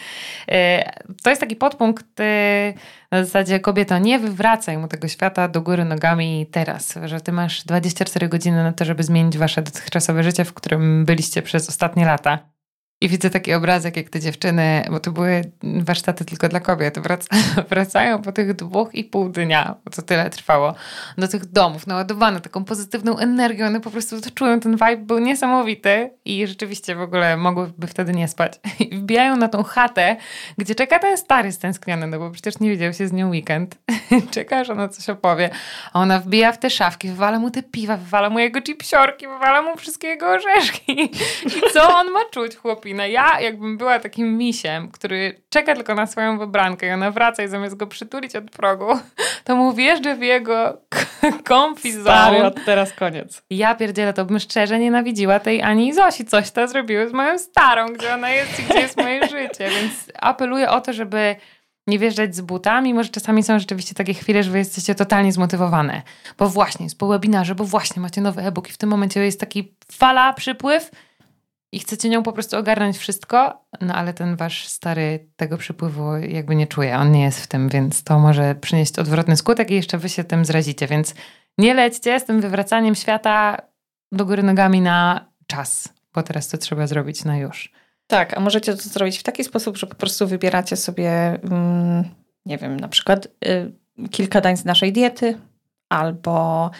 E, 0.48 0.92
to 1.22 1.30
jest 1.30 1.40
taki 1.40 1.56
podpunkt 1.56 2.20
e, 2.20 2.72
na 3.10 3.24
zasadzie 3.24 3.60
kobieto, 3.60 3.98
nie 3.98 4.18
wywracaj 4.18 4.78
mu 4.78 4.88
tego 4.88 5.08
świata 5.08 5.48
do 5.48 5.62
góry 5.62 5.84
nogami 5.84 6.46
teraz, 6.50 6.94
że 7.04 7.20
Ty 7.20 7.32
masz 7.32 7.64
24 7.64 8.28
godziny 8.28 8.62
na 8.64 8.72
to, 8.72 8.84
żeby 8.84 9.02
zmienić 9.02 9.38
Wasze 9.38 9.62
dotychczasowe 9.62 10.22
życie, 10.22 10.44
w 10.44 10.54
którym 10.54 11.04
byliście 11.04 11.42
przez 11.42 11.68
ostatnie 11.68 12.04
lata. 12.06 12.38
I 13.02 13.08
widzę 13.08 13.30
taki 13.30 13.54
obrazek, 13.54 13.96
jak 13.96 14.08
te 14.08 14.20
dziewczyny, 14.20 14.84
bo 14.90 15.00
to 15.00 15.12
były 15.12 15.42
warsztaty 15.62 16.24
tylko 16.24 16.48
dla 16.48 16.60
kobiet, 16.60 16.98
wracają 17.70 18.22
po 18.22 18.32
tych 18.32 18.54
dwóch 18.54 18.94
i 18.94 19.04
pół 19.04 19.28
dnia, 19.28 19.74
bo 19.84 19.90
to 19.90 20.02
tyle 20.02 20.30
trwało, 20.30 20.74
do 21.18 21.28
tych 21.28 21.46
domów, 21.46 21.86
naładowane 21.86 22.40
taką 22.40 22.64
pozytywną 22.64 23.18
energią. 23.18 23.66
One 23.66 23.80
po 23.80 23.90
prostu 23.90 24.20
to 24.20 24.30
czują, 24.30 24.60
ten 24.60 24.72
vibe 24.72 24.96
był 24.96 25.18
niesamowity 25.18 26.10
i 26.24 26.46
rzeczywiście 26.46 26.96
w 26.96 27.00
ogóle 27.00 27.36
mogłyby 27.36 27.86
wtedy 27.86 28.12
nie 28.12 28.28
spać. 28.28 28.60
I 28.90 28.96
wbijają 28.96 29.36
na 29.36 29.48
tą 29.48 29.62
chatę, 29.62 30.16
gdzie 30.58 30.74
czeka 30.74 30.98
ten 30.98 31.16
stary 31.16 31.52
stęskniony, 31.52 32.06
no 32.06 32.18
bo 32.18 32.30
przecież 32.30 32.60
nie 32.60 32.70
widział 32.70 32.92
się 32.92 33.08
z 33.08 33.12
nią 33.12 33.30
weekend. 33.30 33.78
czeka, 34.34 34.64
że 34.64 34.72
ona 34.72 34.88
coś 34.88 35.08
opowie. 35.08 35.50
A 35.92 36.00
ona 36.00 36.18
wbija 36.18 36.52
w 36.52 36.58
te 36.58 36.70
szafki, 36.70 37.08
wywala 37.08 37.38
mu 37.38 37.50
te 37.50 37.62
piwa, 37.62 37.96
wywala 37.96 38.30
mu 38.30 38.38
jego 38.38 38.62
chipsiorki, 38.62 39.28
wywala 39.28 39.62
mu 39.62 39.76
wszystkie 39.76 40.08
jego 40.08 40.26
orzeszki. 40.26 41.02
I 41.46 41.72
co 41.72 41.98
on 41.98 42.10
ma 42.10 42.20
czuć, 42.30 42.56
chłopi? 42.56 42.89
No 42.94 43.06
ja 43.06 43.40
jakbym 43.40 43.78
była 43.78 43.98
takim 43.98 44.38
misiem, 44.38 44.90
który 44.90 45.42
czeka 45.48 45.74
tylko 45.74 45.94
na 45.94 46.06
swoją 46.06 46.38
wybrankę 46.38 46.86
i 46.86 46.90
ona 46.90 47.10
wraca 47.10 47.42
i 47.42 47.48
zamiast 47.48 47.76
go 47.76 47.86
przytulić 47.86 48.36
od 48.36 48.50
progu, 48.50 48.86
to 49.44 49.56
mu 49.56 49.72
wjeżdżę 49.72 50.16
w 50.16 50.22
jego 50.22 50.80
od 52.44 52.64
teraz 52.64 52.92
koniec. 52.92 53.42
Ja 53.50 53.74
pierdzielę, 53.74 54.12
to 54.12 54.24
bym 54.24 54.38
szczerze 54.38 54.78
nienawidziła 54.78 55.40
tej 55.40 55.62
Ani 55.62 55.88
i 55.88 55.92
Zosi. 55.92 56.24
Coś 56.24 56.50
to 56.50 56.68
zrobiły 56.68 57.08
z 57.08 57.12
moją 57.12 57.38
starą, 57.38 57.86
gdzie 57.86 58.14
ona 58.14 58.30
jest 58.30 58.60
i 58.60 58.62
gdzie 58.62 58.80
jest 58.80 58.96
moje 58.96 59.28
życie. 59.38 59.68
Więc 59.80 60.12
apeluję 60.20 60.70
o 60.70 60.80
to, 60.80 60.92
żeby 60.92 61.36
nie 61.86 61.98
wjeżdżać 61.98 62.36
z 62.36 62.40
butami. 62.40 62.94
Może 62.94 63.08
czasami 63.08 63.42
są 63.42 63.58
rzeczywiście 63.58 63.94
takie 63.94 64.14
chwile, 64.14 64.42
że 64.42 64.50
wy 64.50 64.58
jesteście 64.58 64.94
totalnie 64.94 65.32
zmotywowane. 65.32 66.02
Bo 66.38 66.48
właśnie 66.48 66.86
jest 66.86 66.98
po 66.98 67.06
webinarze, 67.06 67.54
bo 67.54 67.64
właśnie 67.64 68.02
macie 68.02 68.20
nowy 68.20 68.42
e-book 68.42 68.68
i 68.68 68.72
w 68.72 68.78
tym 68.78 68.88
momencie 68.88 69.20
jest 69.20 69.40
taki 69.40 69.74
fala, 69.92 70.32
przypływ 70.32 70.90
i 71.72 71.78
chcecie 71.78 72.08
nią 72.08 72.22
po 72.22 72.32
prostu 72.32 72.56
ogarnąć 72.56 72.98
wszystko, 72.98 73.64
no 73.80 73.94
ale 73.94 74.14
ten 74.14 74.36
wasz 74.36 74.66
stary 74.66 75.28
tego 75.36 75.58
przypływu 75.58 76.16
jakby 76.16 76.56
nie 76.56 76.66
czuje, 76.66 76.96
on 76.96 77.12
nie 77.12 77.22
jest 77.22 77.40
w 77.40 77.46
tym, 77.46 77.68
więc 77.68 78.04
to 78.04 78.18
może 78.18 78.54
przynieść 78.54 78.98
odwrotny 78.98 79.36
skutek 79.36 79.70
i 79.70 79.74
jeszcze 79.74 79.98
wy 79.98 80.08
się 80.08 80.24
tym 80.24 80.44
zrazicie, 80.44 80.86
więc 80.86 81.14
nie 81.58 81.74
lećcie 81.74 82.20
z 82.20 82.24
tym 82.24 82.40
wywracaniem 82.40 82.94
świata 82.94 83.56
do 84.12 84.26
góry 84.26 84.42
nogami 84.42 84.80
na 84.80 85.26
czas, 85.46 85.88
bo 86.14 86.22
teraz 86.22 86.48
to 86.48 86.58
trzeba 86.58 86.86
zrobić 86.86 87.24
na 87.24 87.38
już. 87.38 87.72
Tak, 88.06 88.36
a 88.36 88.40
możecie 88.40 88.72
to 88.74 88.82
zrobić 88.82 89.18
w 89.18 89.22
taki 89.22 89.44
sposób, 89.44 89.76
że 89.76 89.86
po 89.86 89.94
prostu 89.94 90.26
wybieracie 90.26 90.76
sobie, 90.76 91.10
mm, 91.42 92.04
nie 92.46 92.58
wiem, 92.58 92.80
na 92.80 92.88
przykład 92.88 93.26
y, 93.26 93.72
kilka 94.10 94.40
dań 94.40 94.56
z 94.56 94.64
naszej 94.64 94.92
diety, 94.92 95.38
albo 95.88 96.70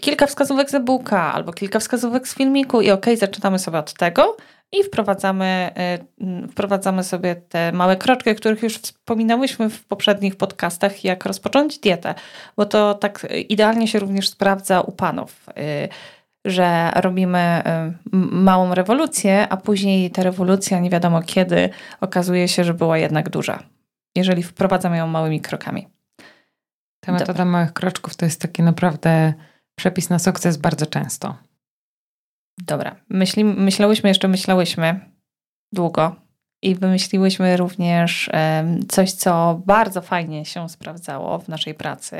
kilka 0.00 0.26
wskazówek 0.26 0.70
z 0.70 0.74
e-booka 0.74 1.32
albo 1.32 1.52
kilka 1.52 1.78
wskazówek 1.78 2.28
z 2.28 2.34
filmiku 2.34 2.80
i 2.80 2.90
ok, 2.90 3.06
zaczynamy 3.16 3.58
sobie 3.58 3.78
od 3.78 3.94
tego 3.94 4.36
i 4.72 4.82
wprowadzamy, 4.82 5.70
e, 5.76 5.98
wprowadzamy 6.48 7.04
sobie 7.04 7.36
te 7.36 7.72
małe 7.72 7.96
kroczki, 7.96 8.30
o 8.30 8.34
których 8.34 8.62
już 8.62 8.78
wspominałyśmy 8.78 9.70
w 9.70 9.84
poprzednich 9.84 10.36
podcastach, 10.36 11.04
jak 11.04 11.24
rozpocząć 11.24 11.78
dietę, 11.78 12.14
bo 12.56 12.66
to 12.66 12.94
tak 12.94 13.26
idealnie 13.48 13.88
się 13.88 13.98
również 13.98 14.28
sprawdza 14.28 14.80
u 14.80 14.92
panów 14.92 15.46
e, 15.56 15.88
że 16.46 16.90
robimy 16.94 17.62
małą 18.32 18.74
rewolucję, 18.74 19.48
a 19.48 19.56
później 19.56 20.10
ta 20.10 20.22
rewolucja 20.22 20.80
nie 20.80 20.90
wiadomo 20.90 21.22
kiedy 21.22 21.68
okazuje 22.00 22.48
się, 22.48 22.64
że 22.64 22.74
była 22.74 22.98
jednak 22.98 23.28
duża, 23.28 23.62
jeżeli 24.16 24.42
wprowadzamy 24.42 24.96
ją 24.96 25.06
małymi 25.06 25.40
krokami. 25.40 25.88
Ta 27.00 27.12
metoda 27.12 27.32
Dobra. 27.32 27.44
małych 27.44 27.72
kroczków 27.72 28.16
to 28.16 28.24
jest 28.24 28.40
taki 28.40 28.62
naprawdę 28.62 29.34
przepis 29.76 30.10
na 30.10 30.18
sukces 30.18 30.56
bardzo 30.56 30.86
często. 30.86 31.36
Dobra. 32.58 32.96
Myśli, 33.08 33.44
myślałyśmy, 33.44 34.08
jeszcze 34.08 34.28
myślałyśmy 34.28 35.00
długo 35.72 36.16
i 36.62 36.74
wymyśliłyśmy 36.74 37.56
również 37.56 38.30
coś, 38.88 39.12
co 39.12 39.60
bardzo 39.66 40.02
fajnie 40.02 40.44
się 40.44 40.68
sprawdzało 40.68 41.38
w 41.38 41.48
naszej 41.48 41.74
pracy, 41.74 42.16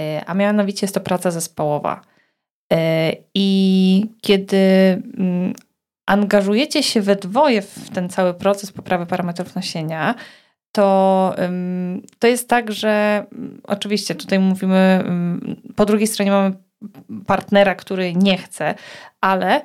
e, 0.00 0.24
a 0.26 0.34
mianowicie 0.34 0.84
jest 0.84 0.94
to 0.94 1.00
praca 1.00 1.30
zespołowa. 1.30 2.00
E, 2.72 3.12
I 3.34 4.06
kiedy 4.20 4.56
mm, 5.18 5.52
angażujecie 6.06 6.82
się 6.82 7.00
we 7.00 7.16
dwoje 7.16 7.62
w 7.62 7.90
ten 7.90 8.08
cały 8.08 8.34
proces 8.34 8.72
poprawy 8.72 9.06
parametrów 9.06 9.54
nasienia, 9.54 10.14
to, 10.72 11.34
to 12.18 12.26
jest 12.26 12.48
tak, 12.48 12.72
że 12.72 13.26
mm, 13.32 13.60
oczywiście 13.64 14.14
tutaj 14.14 14.38
mówimy, 14.38 15.04
po 15.76 15.86
drugiej 15.86 16.06
stronie 16.06 16.30
mamy 16.30 16.52
partnera, 17.26 17.74
który 17.74 18.14
nie 18.14 18.38
chce, 18.38 18.74
ale 19.20 19.62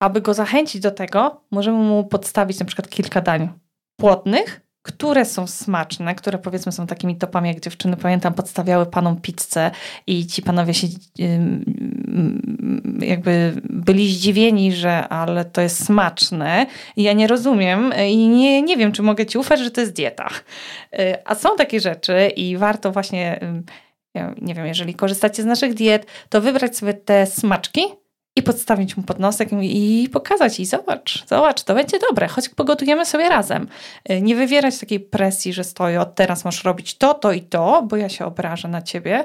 aby 0.00 0.20
go 0.20 0.34
zachęcić 0.34 0.80
do 0.80 0.90
tego, 0.90 1.40
możemy 1.50 1.78
mu 1.78 2.04
podstawić 2.04 2.58
na 2.58 2.66
przykład 2.66 2.88
kilka 2.88 3.20
dań 3.20 3.48
płodnych, 3.96 4.66
które 4.86 5.24
są 5.24 5.46
smaczne, 5.46 6.14
które 6.14 6.38
powiedzmy 6.38 6.72
są 6.72 6.86
takimi 6.86 7.16
topami, 7.16 7.48
jak 7.48 7.60
dziewczyny, 7.60 7.96
pamiętam, 7.96 8.34
podstawiały 8.34 8.86
panom 8.86 9.20
pizzę 9.20 9.70
i 10.06 10.26
ci 10.26 10.42
panowie 10.42 10.74
się 10.74 10.86
jakby 12.98 13.52
byli 13.64 14.14
zdziwieni, 14.14 14.72
że 14.72 15.08
ale 15.08 15.44
to 15.44 15.60
jest 15.60 15.84
smaczne 15.84 16.66
i 16.96 17.02
ja 17.02 17.12
nie 17.12 17.26
rozumiem 17.26 17.92
i 18.08 18.28
nie, 18.28 18.62
nie 18.62 18.76
wiem, 18.76 18.92
czy 18.92 19.02
mogę 19.02 19.26
ci 19.26 19.38
ufać, 19.38 19.60
że 19.60 19.70
to 19.70 19.80
jest 19.80 19.92
dieta. 19.92 20.28
Y, 20.94 21.24
a 21.24 21.34
są 21.34 21.56
takie 21.56 21.80
rzeczy 21.80 22.28
i 22.36 22.56
warto 22.56 22.92
właśnie, 22.92 23.40
nie 24.42 24.54
wiem, 24.54 24.66
jeżeli 24.66 24.94
korzystacie 24.94 25.42
z 25.42 25.46
naszych 25.46 25.74
diet, 25.74 26.06
to 26.28 26.40
wybrać 26.40 26.76
sobie 26.76 26.94
te 26.94 27.26
smaczki 27.26 27.82
i 28.36 28.42
podstawić 28.42 28.96
mu 28.96 29.02
pod 29.02 29.18
nosek 29.18 29.48
i 29.62 30.08
pokazać 30.12 30.60
i 30.60 30.66
zobacz, 30.66 31.26
zobacz, 31.26 31.62
to 31.62 31.74
będzie 31.74 31.98
dobre, 32.10 32.28
choć 32.28 32.48
pogotujemy 32.48 33.06
sobie 33.06 33.28
razem. 33.28 33.68
Y, 34.10 34.22
nie 34.22 34.36
wywierać 34.36 34.78
takiej 34.78 35.00
presji, 35.00 35.52
że 35.52 35.64
stoję 35.64 36.00
od 36.00 36.14
teraz 36.14 36.44
masz 36.44 36.64
robić 36.64 36.98
to, 36.98 37.14
to 37.14 37.32
i 37.32 37.40
to, 37.40 37.82
bo 37.82 37.96
ja 37.96 38.08
się 38.08 38.24
obrażę 38.24 38.68
na 38.68 38.82
ciebie, 38.82 39.24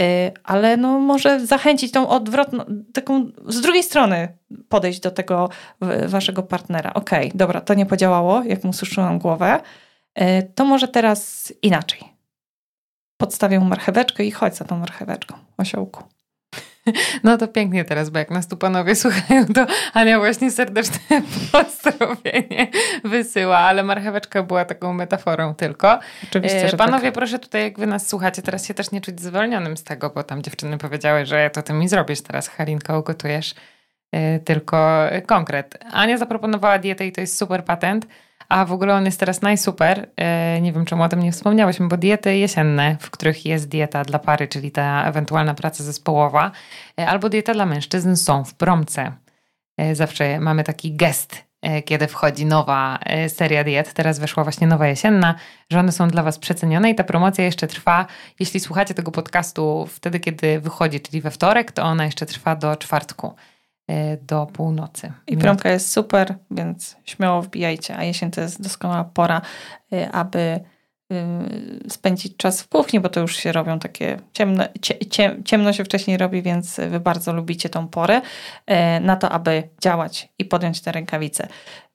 ale 0.44 0.76
no 0.76 0.98
może 0.98 1.46
zachęcić 1.46 1.92
tą 1.92 2.08
odwrotną, 2.08 2.64
taką 2.92 3.30
z 3.46 3.60
drugiej 3.60 3.82
strony 3.82 4.28
podejść 4.68 5.00
do 5.00 5.10
tego 5.10 5.48
waszego 6.06 6.42
partnera. 6.42 6.94
Okej, 6.94 7.26
okay, 7.26 7.38
dobra, 7.38 7.60
to 7.60 7.74
nie 7.74 7.86
podziałało, 7.86 8.42
jak 8.42 8.64
mu 8.64 8.72
suszyłam 8.72 9.18
głowę, 9.18 9.60
y, 10.20 10.22
to 10.54 10.64
może 10.64 10.88
teraz 10.88 11.52
inaczej. 11.62 12.11
Podstawię 13.22 13.60
mu 13.60 13.64
marcheweczkę 13.64 14.24
i 14.24 14.30
chodź 14.30 14.56
za 14.56 14.64
tą 14.64 14.78
marcheweczką, 14.78 15.34
osiołku. 15.58 16.02
No 17.24 17.38
to 17.38 17.48
pięknie 17.48 17.84
teraz, 17.84 18.10
bo 18.10 18.18
jak 18.18 18.30
nas 18.30 18.48
tu 18.48 18.56
panowie 18.56 18.96
słuchają, 18.96 19.46
to 19.46 19.66
Ania 19.92 20.18
właśnie 20.18 20.50
serdeczne 20.50 20.98
pozdrowienie 21.52 22.70
wysyła, 23.04 23.58
ale 23.58 23.82
marcheweczka 23.82 24.42
była 24.42 24.64
taką 24.64 24.92
metaforą 24.92 25.54
tylko. 25.54 25.98
Oczywiście, 26.24 26.68
że 26.68 26.76
Panowie, 26.76 27.04
tak. 27.04 27.14
proszę 27.14 27.38
tutaj, 27.38 27.62
jak 27.62 27.78
wy 27.78 27.86
nas 27.86 28.08
słuchacie, 28.08 28.42
teraz 28.42 28.66
się 28.66 28.74
też 28.74 28.90
nie 28.90 29.00
czuć 29.00 29.20
zwolnionym 29.20 29.76
z 29.76 29.84
tego, 29.84 30.10
bo 30.10 30.22
tam 30.22 30.42
dziewczyny 30.42 30.78
powiedziały, 30.78 31.26
że 31.26 31.50
to 31.50 31.62
ty 31.62 31.72
mi 31.72 31.88
zrobisz 31.88 32.20
teraz, 32.20 32.48
Harinka, 32.48 32.98
ugotujesz 32.98 33.54
e, 34.12 34.38
tylko 34.38 35.02
konkret. 35.26 35.78
Ania 35.92 36.18
zaproponowała 36.18 36.78
dietę 36.78 37.06
i 37.06 37.12
to 37.12 37.20
jest 37.20 37.38
super 37.38 37.64
patent. 37.64 38.06
A 38.52 38.64
w 38.64 38.72
ogóle 38.72 38.94
on 38.94 39.04
jest 39.04 39.20
teraz 39.20 39.42
najsuper. 39.42 40.08
E, 40.16 40.60
nie 40.60 40.72
wiem, 40.72 40.84
czemu 40.84 41.02
o 41.02 41.08
tym 41.08 41.20
nie 41.20 41.32
wspomniałyśmy, 41.32 41.88
bo 41.88 41.96
diety 41.96 42.36
jesienne, 42.36 42.96
w 43.00 43.10
których 43.10 43.46
jest 43.46 43.68
dieta 43.68 44.04
dla 44.04 44.18
pary, 44.18 44.48
czyli 44.48 44.70
ta 44.70 45.04
ewentualna 45.04 45.54
praca 45.54 45.84
zespołowa, 45.84 46.50
e, 47.00 47.08
albo 47.08 47.28
dieta 47.28 47.54
dla 47.54 47.66
mężczyzn 47.66 48.16
są 48.16 48.44
w 48.44 48.54
promce. 48.54 49.12
E, 49.78 49.94
zawsze 49.94 50.40
mamy 50.40 50.64
taki 50.64 50.96
gest, 50.96 51.44
kiedy 51.84 52.06
wchodzi 52.06 52.46
nowa 52.46 52.98
seria 53.28 53.64
diet. 53.64 53.92
Teraz 53.92 54.18
weszła 54.18 54.42
właśnie 54.42 54.66
nowa 54.66 54.86
jesienna, 54.86 55.34
że 55.70 55.80
one 55.80 55.92
są 55.92 56.08
dla 56.08 56.22
Was 56.22 56.38
przecenione 56.38 56.90
i 56.90 56.94
ta 56.94 57.04
promocja 57.04 57.44
jeszcze 57.44 57.66
trwa. 57.66 58.06
Jeśli 58.40 58.60
słuchacie 58.60 58.94
tego 58.94 59.10
podcastu 59.10 59.86
wtedy, 59.90 60.20
kiedy 60.20 60.60
wychodzi, 60.60 61.00
czyli 61.00 61.20
we 61.20 61.30
wtorek, 61.30 61.72
to 61.72 61.82
ona 61.82 62.04
jeszcze 62.04 62.26
trwa 62.26 62.56
do 62.56 62.76
czwartku. 62.76 63.34
E, 63.88 64.16
do 64.16 64.46
północy. 64.46 65.12
I 65.26 65.36
promka 65.36 65.70
jest 65.70 65.92
super, 65.92 66.34
więc 66.50 66.96
śmiało 67.04 67.42
wbijajcie, 67.42 67.96
a 67.96 68.04
jesień 68.04 68.30
to 68.30 68.40
jest 68.40 68.62
doskonała 68.62 69.04
pora, 69.04 69.40
e, 69.92 70.12
aby 70.12 70.60
y, 71.12 71.90
spędzić 71.90 72.36
czas 72.36 72.62
w 72.62 72.68
kuchni, 72.68 73.00
bo 73.00 73.08
to 73.08 73.20
już 73.20 73.36
się 73.36 73.52
robią 73.52 73.78
takie 73.78 74.18
ciemno, 74.32 74.64
cie, 75.10 75.42
ciemno 75.44 75.72
się 75.72 75.84
wcześniej 75.84 76.16
robi, 76.16 76.42
więc 76.42 76.80
wy 76.90 77.00
bardzo 77.00 77.32
lubicie 77.32 77.68
tą 77.68 77.88
porę 77.88 78.20
e, 78.66 79.00
na 79.00 79.16
to, 79.16 79.30
aby 79.30 79.62
działać 79.80 80.28
i 80.38 80.44
podjąć 80.44 80.80
te 80.80 80.92
rękawice. 80.92 81.48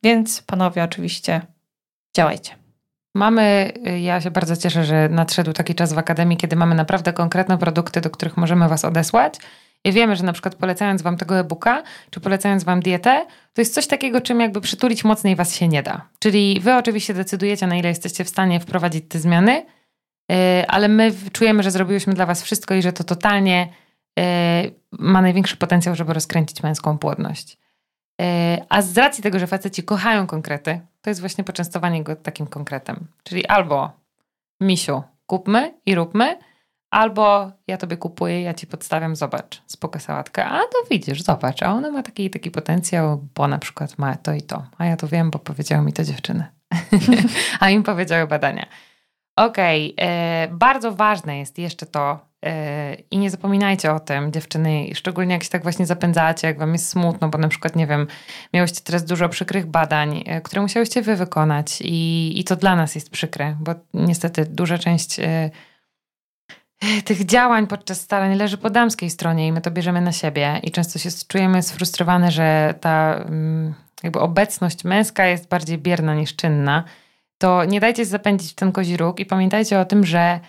Więc 0.04 0.42
panowie 0.42 0.84
oczywiście 0.84 1.42
działajcie. 2.16 2.56
Mamy, 3.16 3.74
ja 4.02 4.22
się 4.22 4.32
bardzo 4.32 4.56
cieszę, 4.56 4.86
że 4.86 5.10
nadszedł 5.10 5.54
taki 5.54 5.76
czas 5.76 5.94
w 5.94 5.98
Akademii, 5.98 6.38
kiedy 6.38 6.56
mamy 6.56 6.76
naprawdę 6.76 7.14
konkretne 7.14 7.58
produkty, 7.58 8.02
do 8.02 8.10
których 8.10 8.38
możemy 8.38 8.70
Was 8.70 8.86
odesłać 8.86 9.40
wiemy, 9.86 10.16
że 10.16 10.24
na 10.24 10.34
przykład 10.34 10.56
polecając 10.56 11.02
wam 11.02 11.18
tego 11.18 11.40
e-booka, 11.40 11.84
czy 12.10 12.20
polecając 12.20 12.64
wam 12.64 12.80
dietę, 12.80 13.26
to 13.54 13.62
jest 13.62 13.74
coś 13.74 13.88
takiego, 13.88 14.22
czym 14.22 14.40
jakby 14.40 14.62
przytulić 14.62 15.04
mocniej 15.04 15.36
was 15.36 15.56
się 15.56 15.68
nie 15.68 15.84
da. 15.84 16.10
Czyli 16.20 16.60
wy 16.60 16.76
oczywiście 16.76 17.14
decydujecie, 17.14 17.68
na 17.68 17.76
ile 17.76 17.90
jesteście 17.90 18.24
w 18.24 18.30
stanie 18.30 18.60
wprowadzić 18.60 19.06
te 19.10 19.20
zmiany, 19.20 19.66
e, 20.32 20.66
ale 20.68 20.88
my 20.88 21.14
czujemy, 21.32 21.64
że 21.64 21.72
zrobiłyśmy 21.72 22.14
dla 22.14 22.26
was 22.26 22.44
wszystko 22.44 22.76
i 22.76 22.82
że 22.82 22.94
to 22.94 23.04
totalnie 23.04 23.74
e, 24.20 24.64
ma 24.92 25.22
największy 25.22 25.58
potencjał, 25.58 25.96
żeby 25.96 26.14
rozkręcić 26.14 26.64
męską 26.64 26.98
płodność. 26.98 27.58
E, 28.22 28.66
a 28.70 28.82
z 28.82 28.98
racji 28.98 29.24
tego, 29.24 29.40
że 29.40 29.48
faceci 29.48 29.84
kochają 29.84 30.28
konkrety, 30.28 30.80
to 31.02 31.10
jest 31.10 31.20
właśnie 31.20 31.44
poczęstowanie 31.44 32.04
go 32.04 32.16
takim 32.16 32.48
konkretem. 32.48 33.08
Czyli 33.24 33.46
albo 33.46 33.92
misiu, 34.62 35.04
kupmy 35.26 35.74
i 35.86 35.96
róbmy, 35.96 36.38
Albo 36.92 37.52
ja 37.68 37.78
tobie 37.78 37.98
kupuję, 37.98 38.42
ja 38.42 38.54
ci 38.54 38.68
podstawiam, 38.68 39.16
zobacz, 39.16 39.62
spoko 39.66 40.00
sałatkę. 40.00 40.46
A 40.46 40.60
to 40.60 40.90
widzisz, 40.92 41.22
zobacz, 41.22 41.64
a 41.64 41.74
ona 41.74 41.92
ma 41.92 42.04
taki 42.04 42.30
taki 42.30 42.52
potencjał, 42.52 43.28
bo 43.36 43.48
na 43.48 43.60
przykład 43.60 43.98
ma 43.98 44.16
to 44.16 44.34
i 44.34 44.42
to. 44.42 44.64
A 44.78 44.86
ja 44.86 44.98
to 44.98 45.08
wiem, 45.08 45.32
bo 45.32 45.40
powiedziały 45.40 45.86
mi 45.86 45.94
to 45.94 46.04
dziewczyny. 46.04 46.46
a 47.60 47.70
im 47.70 47.84
powiedziały 47.84 48.28
badania. 48.28 48.66
Okej, 49.36 49.94
okay, 49.94 50.08
e, 50.08 50.48
bardzo 50.52 50.92
ważne 50.92 51.40
jest 51.40 51.58
jeszcze 51.58 51.86
to, 51.86 52.20
e, 52.46 52.96
i 52.96 53.18
nie 53.18 53.30
zapominajcie 53.30 53.94
o 53.94 54.00
tym, 54.00 54.32
dziewczyny, 54.32 54.90
szczególnie 54.96 55.34
jak 55.34 55.44
się 55.44 55.50
tak 55.50 55.64
właśnie 55.64 55.86
zapędzacie, 55.86 56.48
jak 56.48 56.60
wam 56.60 56.74
jest 56.74 56.90
smutno, 56.90 57.30
bo 57.30 57.38
na 57.38 57.48
przykład, 57.48 57.76
nie 57.76 57.88
wiem, 57.88 58.08
miałyście 58.54 58.82
teraz 58.84 59.06
dużo 59.06 59.30
przykrych 59.30 59.66
badań, 59.66 60.24
e, 60.26 60.42
które 60.42 60.62
musiałyście 60.62 61.02
wy 61.02 61.16
wykonać 61.16 61.82
i, 61.82 62.40
i 62.40 62.44
to 62.44 62.56
dla 62.56 62.76
nas 62.76 62.96
jest 62.96 63.10
przykre, 63.10 63.58
bo 63.60 63.76
niestety 63.94 64.46
duża 64.46 64.78
część 64.78 65.20
tych 67.06 67.26
działań 67.26 67.68
podczas 67.68 68.02
starań 68.02 68.36
leży 68.36 68.58
po 68.58 68.70
damskiej 68.70 69.10
stronie 69.10 69.48
i 69.48 69.52
my 69.52 69.62
to 69.62 69.72
bierzemy 69.72 70.02
na 70.02 70.12
siebie. 70.12 70.60
I 70.64 70.72
często 70.72 71.00
się 71.00 71.10
czujemy 71.28 71.64
sfrustrowane, 71.64 72.32
że 72.32 72.74
ta 72.82 73.16
mm, 73.16 73.74
jakby 74.04 74.20
obecność 74.20 74.84
męska 74.84 75.26
jest 75.26 75.48
bardziej 75.48 75.78
bierna 75.78 76.16
niż 76.16 76.36
czynna, 76.36 76.84
to 77.38 77.66
nie 77.66 77.80
dajcie 77.80 78.02
się 78.04 78.10
zapędzić 78.10 78.52
w 78.52 78.56
ten 78.56 78.72
kozi 78.72 78.98
róg 78.98 79.20
i 79.20 79.26
pamiętajcie 79.26 79.80
o 79.80 79.86
tym, 79.86 80.06
że 80.06 80.40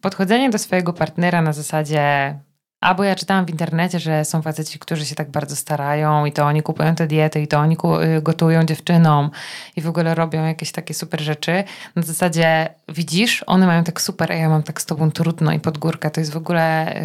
podchodzenie 0.00 0.50
do 0.50 0.58
swojego 0.58 0.92
partnera 0.92 1.42
na 1.42 1.52
zasadzie 1.52 2.38
Albo 2.82 3.04
ja 3.04 3.14
czytałam 3.14 3.46
w 3.46 3.50
internecie, 3.50 4.00
że 4.00 4.24
są 4.24 4.42
faceci, 4.42 4.78
którzy 4.78 5.06
się 5.06 5.14
tak 5.14 5.30
bardzo 5.30 5.56
starają 5.56 6.24
i 6.26 6.32
to 6.32 6.44
oni 6.44 6.62
kupują 6.62 6.94
te 6.94 7.06
diety 7.06 7.42
i 7.42 7.48
to 7.48 7.58
oni 7.58 7.76
y, 8.16 8.22
gotują 8.22 8.64
dziewczynom 8.64 9.30
i 9.76 9.80
w 9.80 9.88
ogóle 9.88 10.14
robią 10.14 10.46
jakieś 10.46 10.72
takie 10.72 10.94
super 10.94 11.20
rzeczy. 11.20 11.64
Na 11.96 12.02
zasadzie 12.02 12.74
widzisz, 12.88 13.44
one 13.46 13.66
mają 13.66 13.84
tak 13.84 14.00
super, 14.00 14.32
a 14.32 14.34
ja 14.34 14.48
mam 14.48 14.62
tak 14.62 14.80
z 14.80 14.86
tobą 14.86 15.10
trudno 15.10 15.52
i 15.52 15.60
pod 15.60 15.78
górkę. 15.78 16.10
To 16.10 16.20
jest 16.20 16.32
w 16.32 16.36
ogóle 16.36 16.96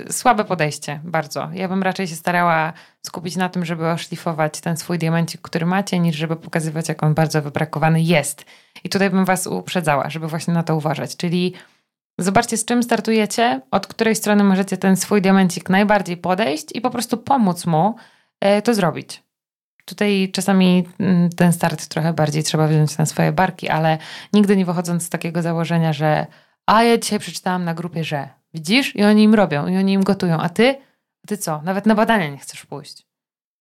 y, 0.00 0.12
słabe 0.12 0.44
podejście, 0.44 1.00
bardzo. 1.04 1.48
Ja 1.52 1.68
bym 1.68 1.82
raczej 1.82 2.08
się 2.08 2.16
starała 2.16 2.72
skupić 3.06 3.36
na 3.36 3.48
tym, 3.48 3.64
żeby 3.64 3.88
oszlifować 3.88 4.60
ten 4.60 4.76
swój 4.76 4.98
diamencik, 4.98 5.40
który 5.40 5.66
macie, 5.66 5.98
niż 5.98 6.16
żeby 6.16 6.36
pokazywać, 6.36 6.88
jak 6.88 7.02
on 7.02 7.14
bardzo 7.14 7.42
wybrakowany 7.42 8.02
jest. 8.02 8.44
I 8.84 8.88
tutaj 8.88 9.10
bym 9.10 9.24
was 9.24 9.46
uprzedzała, 9.46 10.10
żeby 10.10 10.28
właśnie 10.28 10.54
na 10.54 10.62
to 10.62 10.76
uważać. 10.76 11.16
Czyli 11.16 11.54
Zobaczcie, 12.18 12.56
z 12.56 12.64
czym 12.64 12.82
startujecie, 12.82 13.60
od 13.70 13.86
której 13.86 14.16
strony 14.16 14.44
możecie 14.44 14.76
ten 14.76 14.96
swój 14.96 15.22
diamencik 15.22 15.70
najbardziej 15.70 16.16
podejść 16.16 16.66
i 16.74 16.80
po 16.80 16.90
prostu 16.90 17.16
pomóc 17.18 17.66
mu 17.66 17.94
e, 18.40 18.62
to 18.62 18.74
zrobić. 18.74 19.22
Tutaj 19.84 20.30
czasami 20.32 20.84
mm, 21.00 21.30
ten 21.30 21.52
start 21.52 21.86
trochę 21.86 22.12
bardziej 22.12 22.42
trzeba 22.42 22.68
wziąć 22.68 22.98
na 22.98 23.06
swoje 23.06 23.32
barki, 23.32 23.68
ale 23.68 23.98
nigdy 24.32 24.56
nie 24.56 24.66
wychodząc 24.66 25.02
z 25.02 25.08
takiego 25.08 25.42
założenia, 25.42 25.92
że 25.92 26.26
a 26.66 26.82
ja 26.82 26.98
dzisiaj 26.98 27.18
przeczytałam 27.18 27.64
na 27.64 27.74
grupie, 27.74 28.04
że 28.04 28.28
widzisz 28.54 28.96
i 28.96 29.04
oni 29.04 29.22
im 29.22 29.34
robią 29.34 29.66
i 29.66 29.76
oni 29.76 29.92
im 29.92 30.02
gotują, 30.02 30.40
a 30.40 30.48
ty, 30.48 30.74
ty 31.26 31.36
co? 31.38 31.62
Nawet 31.62 31.86
na 31.86 31.94
badania 31.94 32.28
nie 32.28 32.38
chcesz 32.38 32.66
pójść. 32.66 33.05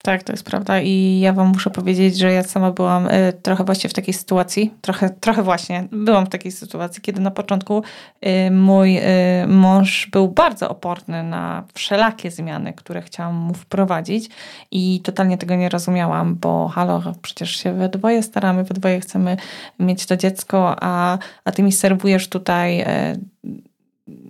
Tak, 0.05 0.23
to 0.23 0.33
jest 0.33 0.45
prawda. 0.45 0.81
I 0.81 1.19
ja 1.19 1.33
wam 1.33 1.47
muszę 1.47 1.69
powiedzieć, 1.69 2.17
że 2.17 2.31
ja 2.31 2.43
sama 2.43 2.71
byłam 2.71 3.07
y, 3.07 3.33
trochę 3.41 3.63
właśnie 3.63 3.89
w 3.89 3.93
takiej 3.93 4.13
sytuacji, 4.13 4.73
trochę, 4.81 5.09
trochę 5.09 5.43
właśnie 5.43 5.87
byłam 5.91 6.25
w 6.25 6.29
takiej 6.29 6.51
sytuacji, 6.51 7.01
kiedy 7.01 7.21
na 7.21 7.31
początku 7.31 7.83
y, 8.25 8.51
mój 8.51 8.97
y, 8.97 9.01
mąż 9.47 10.07
był 10.11 10.27
bardzo 10.27 10.69
oporny 10.69 11.23
na 11.23 11.63
wszelakie 11.73 12.31
zmiany, 12.31 12.73
które 12.73 13.01
chciałam 13.01 13.35
mu 13.35 13.53
wprowadzić 13.53 14.29
i 14.71 15.01
totalnie 15.03 15.37
tego 15.37 15.55
nie 15.55 15.69
rozumiałam, 15.69 16.35
bo 16.35 16.67
halo, 16.67 17.01
przecież 17.21 17.55
się 17.55 17.73
we 17.73 17.89
dwoje 17.89 18.23
staramy, 18.23 18.63
we 18.63 18.73
dwoje 18.73 18.99
chcemy 18.99 19.37
mieć 19.79 20.05
to 20.05 20.17
dziecko, 20.17 20.75
a, 20.81 21.17
a 21.45 21.51
ty 21.51 21.63
mi 21.63 21.71
serwujesz 21.71 22.29
tutaj, 22.29 22.85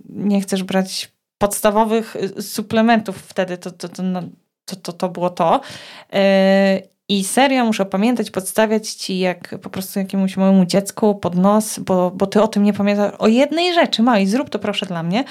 nie 0.08 0.40
chcesz 0.40 0.62
brać 0.62 1.12
podstawowych 1.38 2.16
suplementów 2.40 3.16
wtedy, 3.16 3.58
to, 3.58 3.70
to, 3.70 3.88
to 3.88 4.02
no, 4.02 4.22
to, 4.66 4.76
to, 4.76 4.92
to 4.92 5.08
było 5.08 5.30
to. 5.30 5.60
E, 6.12 6.82
I 7.08 7.24
serio 7.24 7.64
muszę 7.64 7.86
pamiętać, 7.86 8.30
podstawiać 8.30 8.88
ci 8.88 9.18
jak 9.18 9.58
po 9.62 9.70
prostu 9.70 9.98
jakiemuś 9.98 10.36
małemu 10.36 10.64
dziecku 10.64 11.14
pod 11.14 11.34
nos, 11.34 11.78
bo, 11.78 12.10
bo 12.10 12.26
ty 12.26 12.42
o 12.42 12.48
tym 12.48 12.62
nie 12.62 12.72
pamiętasz. 12.72 13.12
O 13.18 13.28
jednej 13.28 13.74
rzeczy, 13.74 14.02
małej, 14.02 14.26
zrób 14.26 14.50
to 14.50 14.58
proszę 14.58 14.86
dla 14.86 15.02
mnie. 15.02 15.24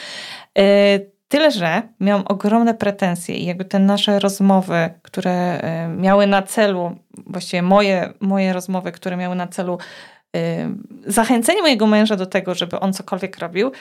E, 0.58 1.00
tyle, 1.28 1.52
że 1.52 1.82
miałam 2.00 2.24
ogromne 2.28 2.74
pretensje 2.74 3.36
i 3.36 3.46
jakby 3.46 3.66
te 3.66 3.80
nasze 3.80 4.20
rozmowy, 4.20 4.90
które 5.02 5.32
e, 5.32 5.88
miały 5.88 6.28
na 6.28 6.42
celu, 6.42 6.96
właściwie 7.28 7.62
moje, 7.62 8.14
moje 8.20 8.54
rozmowy, 8.54 8.92
które 8.92 9.18
miały 9.18 9.36
na 9.36 9.48
celu 9.48 9.78
zachęcenie 11.06 11.62
mojego 11.62 11.88
męża 11.88 12.16
do 12.16 12.26
tego, 12.26 12.56
żeby 12.56 12.80
on 12.80 12.94
cokolwiek 12.94 13.38
robił, 13.40 13.72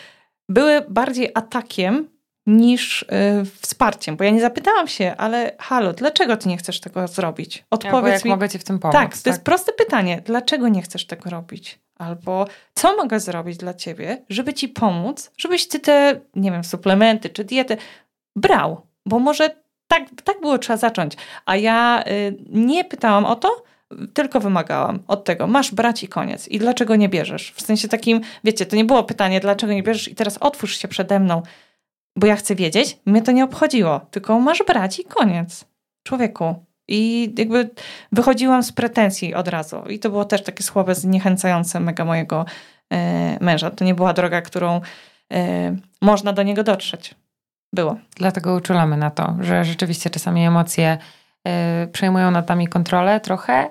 były 0.49 0.81
bardziej 0.89 1.31
atakiem 1.35 2.09
niż 2.47 3.03
y, 3.03 3.07
wsparciem. 3.61 4.17
Bo 4.17 4.25
ja 4.25 4.31
nie 4.31 4.41
zapytałam 4.41 4.89
się, 4.89 5.15
ale 5.17 5.53
halo, 5.59 5.93
dlaczego 5.93 6.37
ty 6.37 6.49
nie 6.49 6.57
chcesz 6.57 6.81
tego 6.81 7.09
zrobić? 7.09 7.65
Odpowiedz 7.71 8.15
jak 8.15 8.25
mi. 8.25 8.31
mogę 8.31 8.49
ci 8.49 8.59
w 8.59 8.65
tym 8.65 8.79
pomóc. 8.79 8.95
Tak, 8.95 9.11
to 9.11 9.23
tak? 9.23 9.27
jest 9.27 9.43
proste 9.45 9.73
pytanie. 9.73 10.23
Dlaczego 10.25 10.69
nie 10.69 10.83
chcesz 10.83 11.07
tego 11.07 11.31
robić? 11.31 11.79
Albo 11.99 12.47
co 12.75 12.97
mogę 12.97 13.21
zrobić 13.21 13.57
dla 13.57 13.75
ciebie, 13.75 14.23
żeby 14.29 14.55
ci 14.55 14.69
pomóc, 14.69 15.31
żebyś 15.37 15.69
ty 15.69 15.81
te, 15.81 16.21
nie 16.37 16.51
wiem, 16.51 16.65
suplementy 16.65 17.31
czy 17.31 17.45
diety 17.45 17.77
brał? 18.37 18.87
Bo 19.07 19.19
może 19.19 19.51
tak, 19.89 20.03
tak 20.25 20.41
było, 20.41 20.59
trzeba 20.59 20.77
zacząć. 20.77 21.15
A 21.47 21.57
ja 21.57 22.05
y, 22.07 22.37
nie 22.51 22.85
pytałam 22.85 23.25
o 23.25 23.37
to, 23.37 23.65
tylko 24.15 24.41
wymagałam 24.41 25.03
od 25.09 25.25
tego, 25.25 25.47
masz 25.47 25.75
brać 25.75 26.03
i 26.03 26.09
koniec. 26.09 26.49
I 26.49 26.59
dlaczego 26.59 26.97
nie 26.97 27.09
bierzesz? 27.09 27.53
W 27.57 27.63
sensie 27.63 27.89
takim, 27.89 28.21
wiecie, 28.45 28.67
to 28.67 28.77
nie 28.77 28.85
było 28.85 29.05
pytanie, 29.05 29.41
dlaczego 29.41 29.73
nie 29.73 29.83
bierzesz 29.83 30.09
i 30.09 30.15
teraz 30.15 30.39
otwórz 30.39 30.79
się 30.79 30.89
przede 30.89 31.21
mną, 31.21 31.43
bo 32.17 32.27
ja 32.27 32.37
chcę 32.37 32.55
wiedzieć. 32.55 32.99
Mnie 33.07 33.23
to 33.23 33.33
nie 33.33 33.45
obchodziło, 33.45 34.01
tylko 34.11 34.41
masz 34.41 34.63
brać 34.67 34.99
i 34.99 35.05
koniec. 35.05 35.65
Człowieku. 36.03 36.55
I 36.89 37.33
jakby 37.39 37.71
wychodziłam 38.13 38.63
z 38.63 38.73
pretensji 38.73 39.35
od 39.35 39.49
razu. 39.49 39.83
I 39.89 39.99
to 39.99 40.11
było 40.11 40.25
też 40.25 40.43
takie 40.43 40.63
słabe, 40.63 40.95
zniechęcające 40.95 41.81
mega 41.81 42.05
mojego 42.05 42.45
e, 42.93 43.45
męża. 43.45 43.71
To 43.71 43.85
nie 43.85 43.95
była 43.95 44.13
droga, 44.13 44.43
którą 44.43 44.81
e, 45.33 45.77
można 46.01 46.33
do 46.33 46.43
niego 46.43 46.63
dotrzeć. 46.63 47.15
Było. 47.73 47.97
Dlatego 48.17 48.55
uczulamy 48.55 48.97
na 48.97 49.11
to, 49.11 49.37
że 49.41 49.65
rzeczywiście 49.65 50.11
czasami 50.11 50.47
emocje 50.47 50.99
e, 51.47 51.87
przejmują 51.93 52.31
nad 52.31 52.49
nami 52.49 52.69
kontrolę 52.69 53.21
trochę 53.21 53.71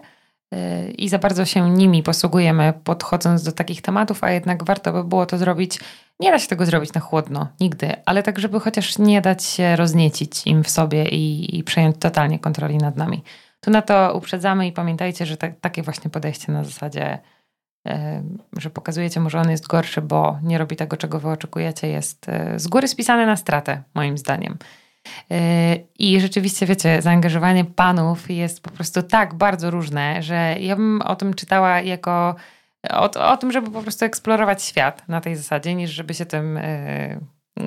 i 0.97 1.09
za 1.09 1.19
bardzo 1.19 1.45
się 1.45 1.69
nimi 1.69 2.03
posługujemy, 2.03 2.73
podchodząc 2.83 3.43
do 3.43 3.51
takich 3.51 3.81
tematów, 3.81 4.23
a 4.23 4.31
jednak 4.31 4.63
warto 4.63 4.93
by 4.93 5.03
było 5.03 5.25
to 5.25 5.37
zrobić. 5.37 5.79
Nie 6.19 6.31
da 6.31 6.39
się 6.39 6.47
tego 6.47 6.65
zrobić 6.65 6.93
na 6.93 7.01
chłodno, 7.01 7.47
nigdy, 7.59 7.91
ale 8.05 8.23
tak, 8.23 8.39
żeby 8.39 8.59
chociaż 8.59 8.97
nie 8.97 9.21
dać 9.21 9.43
się 9.43 9.75
rozniecić 9.75 10.47
im 10.47 10.63
w 10.63 10.69
sobie 10.69 11.09
i, 11.09 11.57
i 11.57 11.63
przejąć 11.63 11.95
totalnie 11.99 12.39
kontroli 12.39 12.77
nad 12.77 12.95
nami. 12.95 13.23
Tu 13.61 13.71
na 13.71 13.81
to 13.81 14.13
uprzedzamy 14.17 14.67
i 14.67 14.71
pamiętajcie, 14.71 15.25
że 15.25 15.37
tak, 15.37 15.59
takie 15.59 15.83
właśnie 15.83 16.09
podejście 16.09 16.51
na 16.51 16.63
zasadzie 16.63 17.19
że 18.57 18.69
pokazujecie 18.69 19.19
mu, 19.19 19.29
że 19.29 19.39
on 19.39 19.49
jest 19.49 19.67
gorszy, 19.67 20.01
bo 20.01 20.39
nie 20.43 20.57
robi 20.57 20.75
tego, 20.75 20.97
czego 20.97 21.19
wy 21.19 21.29
oczekujecie, 21.29 21.87
jest 21.87 22.29
e, 22.29 22.59
z 22.59 22.67
góry 22.67 22.87
spisane 22.87 23.25
na 23.25 23.35
stratę, 23.35 23.83
moim 23.93 24.17
zdaniem. 24.17 24.57
E, 25.31 25.75
I 25.99 26.21
rzeczywiście, 26.21 26.65
wiecie, 26.65 27.01
zaangażowanie 27.01 27.65
panów 27.65 28.31
jest 28.31 28.61
po 28.61 28.71
prostu 28.71 29.03
tak 29.03 29.33
bardzo 29.33 29.71
różne, 29.71 30.23
że 30.23 30.55
ja 30.59 30.75
bym 30.75 31.01
o 31.01 31.15
tym 31.15 31.33
czytała 31.33 31.81
jako 31.81 32.35
o, 32.89 33.31
o 33.31 33.37
tym, 33.37 33.51
żeby 33.51 33.71
po 33.71 33.81
prostu 33.81 34.05
eksplorować 34.05 34.63
świat 34.63 35.07
na 35.07 35.21
tej 35.21 35.35
zasadzie, 35.35 35.75
niż 35.75 35.91
żeby 35.91 36.13
się 36.13 36.25
tym 36.25 36.57
e, 36.57 37.19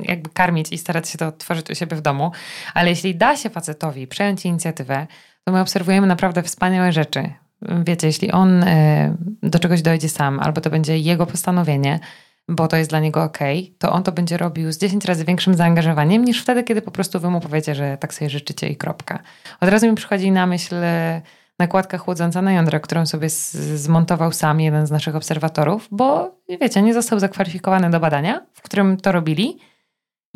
jakby 0.03 0.31
karmić 0.31 0.73
i 0.73 0.79
starać 0.79 1.09
się 1.09 1.19
to 1.19 1.33
tworzyć 1.33 1.71
u 1.71 1.75
siebie 1.75 1.97
w 1.97 2.01
domu. 2.01 2.33
Ale 2.75 2.91
jeśli 2.91 3.15
da 3.15 3.37
się 3.37 3.51
facetowi 3.51 4.07
przejąć 4.07 4.45
inicjatywę, 4.45 5.07
to 5.45 5.53
my 5.53 5.61
obserwujemy 5.61 6.07
naprawdę 6.07 6.43
wspaniałe 6.43 6.93
rzeczy 6.93 7.31
wiecie, 7.63 8.07
jeśli 8.07 8.33
on 8.33 8.63
e, 8.63 9.17
do 9.43 9.59
czegoś 9.59 9.83
dojdzie 9.83 10.09
sam, 10.09 10.41
albo 10.41 10.61
to 10.61 10.71
będzie 10.71 10.99
jego 10.99 11.27
postanowienie, 11.27 12.01
bo 12.49 12.69
to 12.69 12.77
jest 12.77 12.91
dla 12.91 13.01
niego 13.01 13.23
ok, 13.23 13.39
to 13.79 13.93
on 13.93 14.03
to 14.03 14.13
będzie 14.13 14.37
robił 14.37 14.73
z 14.73 14.79
10 14.79 15.05
razy 15.05 15.25
większym 15.25 15.55
zaangażowaniem 15.55 16.25
niż 16.25 16.43
wtedy, 16.43 16.65
kiedy 16.65 16.83
po 16.83 16.91
prostu 16.91 17.21
wy 17.21 17.31
mu 17.31 17.41
powiecie, 17.41 17.75
że 17.75 17.99
tak 18.01 18.15
sobie 18.15 18.31
życzycie 18.31 18.69
i 18.69 18.77
kropka. 18.77 19.19
Od 19.61 19.69
razu 19.69 19.87
mi 19.87 19.95
przychodzi 19.95 20.31
na 20.31 20.47
myśl 20.47 20.75
e, 20.75 21.23
nakładka 21.59 21.99
chłodząca 21.99 22.43
na 22.43 22.53
jądra, 22.53 22.81
którą 22.81 23.07
sobie 23.07 23.31
zmontował 23.31 24.33
sam 24.33 24.61
jeden 24.61 24.87
z 24.87 24.91
naszych 24.91 25.17
obserwatorów, 25.17 25.89
bo 25.91 26.35
wiecie, 26.61 26.83
nie 26.83 26.95
został 26.95 27.21
zakwalifikowany 27.21 27.91
do 27.91 28.01
badania, 28.01 28.47
w 28.53 28.63
którym 28.63 28.97
to 28.97 29.13
robili 29.13 29.59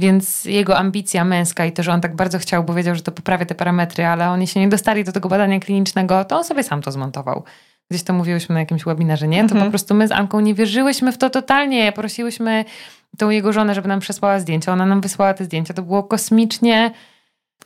więc 0.00 0.44
jego 0.44 0.78
ambicja 0.78 1.24
męska 1.24 1.66
i 1.66 1.72
to, 1.72 1.82
że 1.82 1.92
on 1.92 2.00
tak 2.00 2.16
bardzo 2.16 2.38
chciał, 2.38 2.64
bo 2.64 2.74
wiedział, 2.74 2.94
że 2.94 3.02
to 3.02 3.12
poprawia 3.12 3.46
te 3.46 3.54
parametry, 3.54 4.06
ale 4.06 4.30
oni 4.30 4.46
się 4.46 4.60
nie 4.60 4.68
dostali 4.68 5.04
do 5.04 5.12
tego 5.12 5.28
badania 5.28 5.60
klinicznego, 5.60 6.24
to 6.24 6.36
on 6.36 6.44
sobie 6.44 6.62
sam 6.62 6.82
to 6.82 6.92
zmontował. 6.92 7.44
Gdzieś 7.90 8.02
to 8.02 8.12
mówiłyśmy 8.12 8.52
na 8.52 8.60
jakimś 8.60 8.84
webinarze, 8.84 9.28
nie? 9.28 9.38
To 9.38 9.42
mhm. 9.42 9.64
po 9.64 9.70
prostu 9.70 9.94
my 9.94 10.08
z 10.08 10.12
Anką 10.12 10.40
nie 10.40 10.54
wierzyłyśmy 10.54 11.12
w 11.12 11.18
to 11.18 11.30
totalnie. 11.30 11.92
Prosiłyśmy 11.92 12.64
tą 13.18 13.30
jego 13.30 13.52
żonę, 13.52 13.74
żeby 13.74 13.88
nam 13.88 14.00
przesłała 14.00 14.40
zdjęcia. 14.40 14.72
Ona 14.72 14.86
nam 14.86 15.00
wysłała 15.00 15.34
te 15.34 15.44
zdjęcia. 15.44 15.74
To 15.74 15.82
było 15.82 16.02
kosmicznie... 16.02 16.90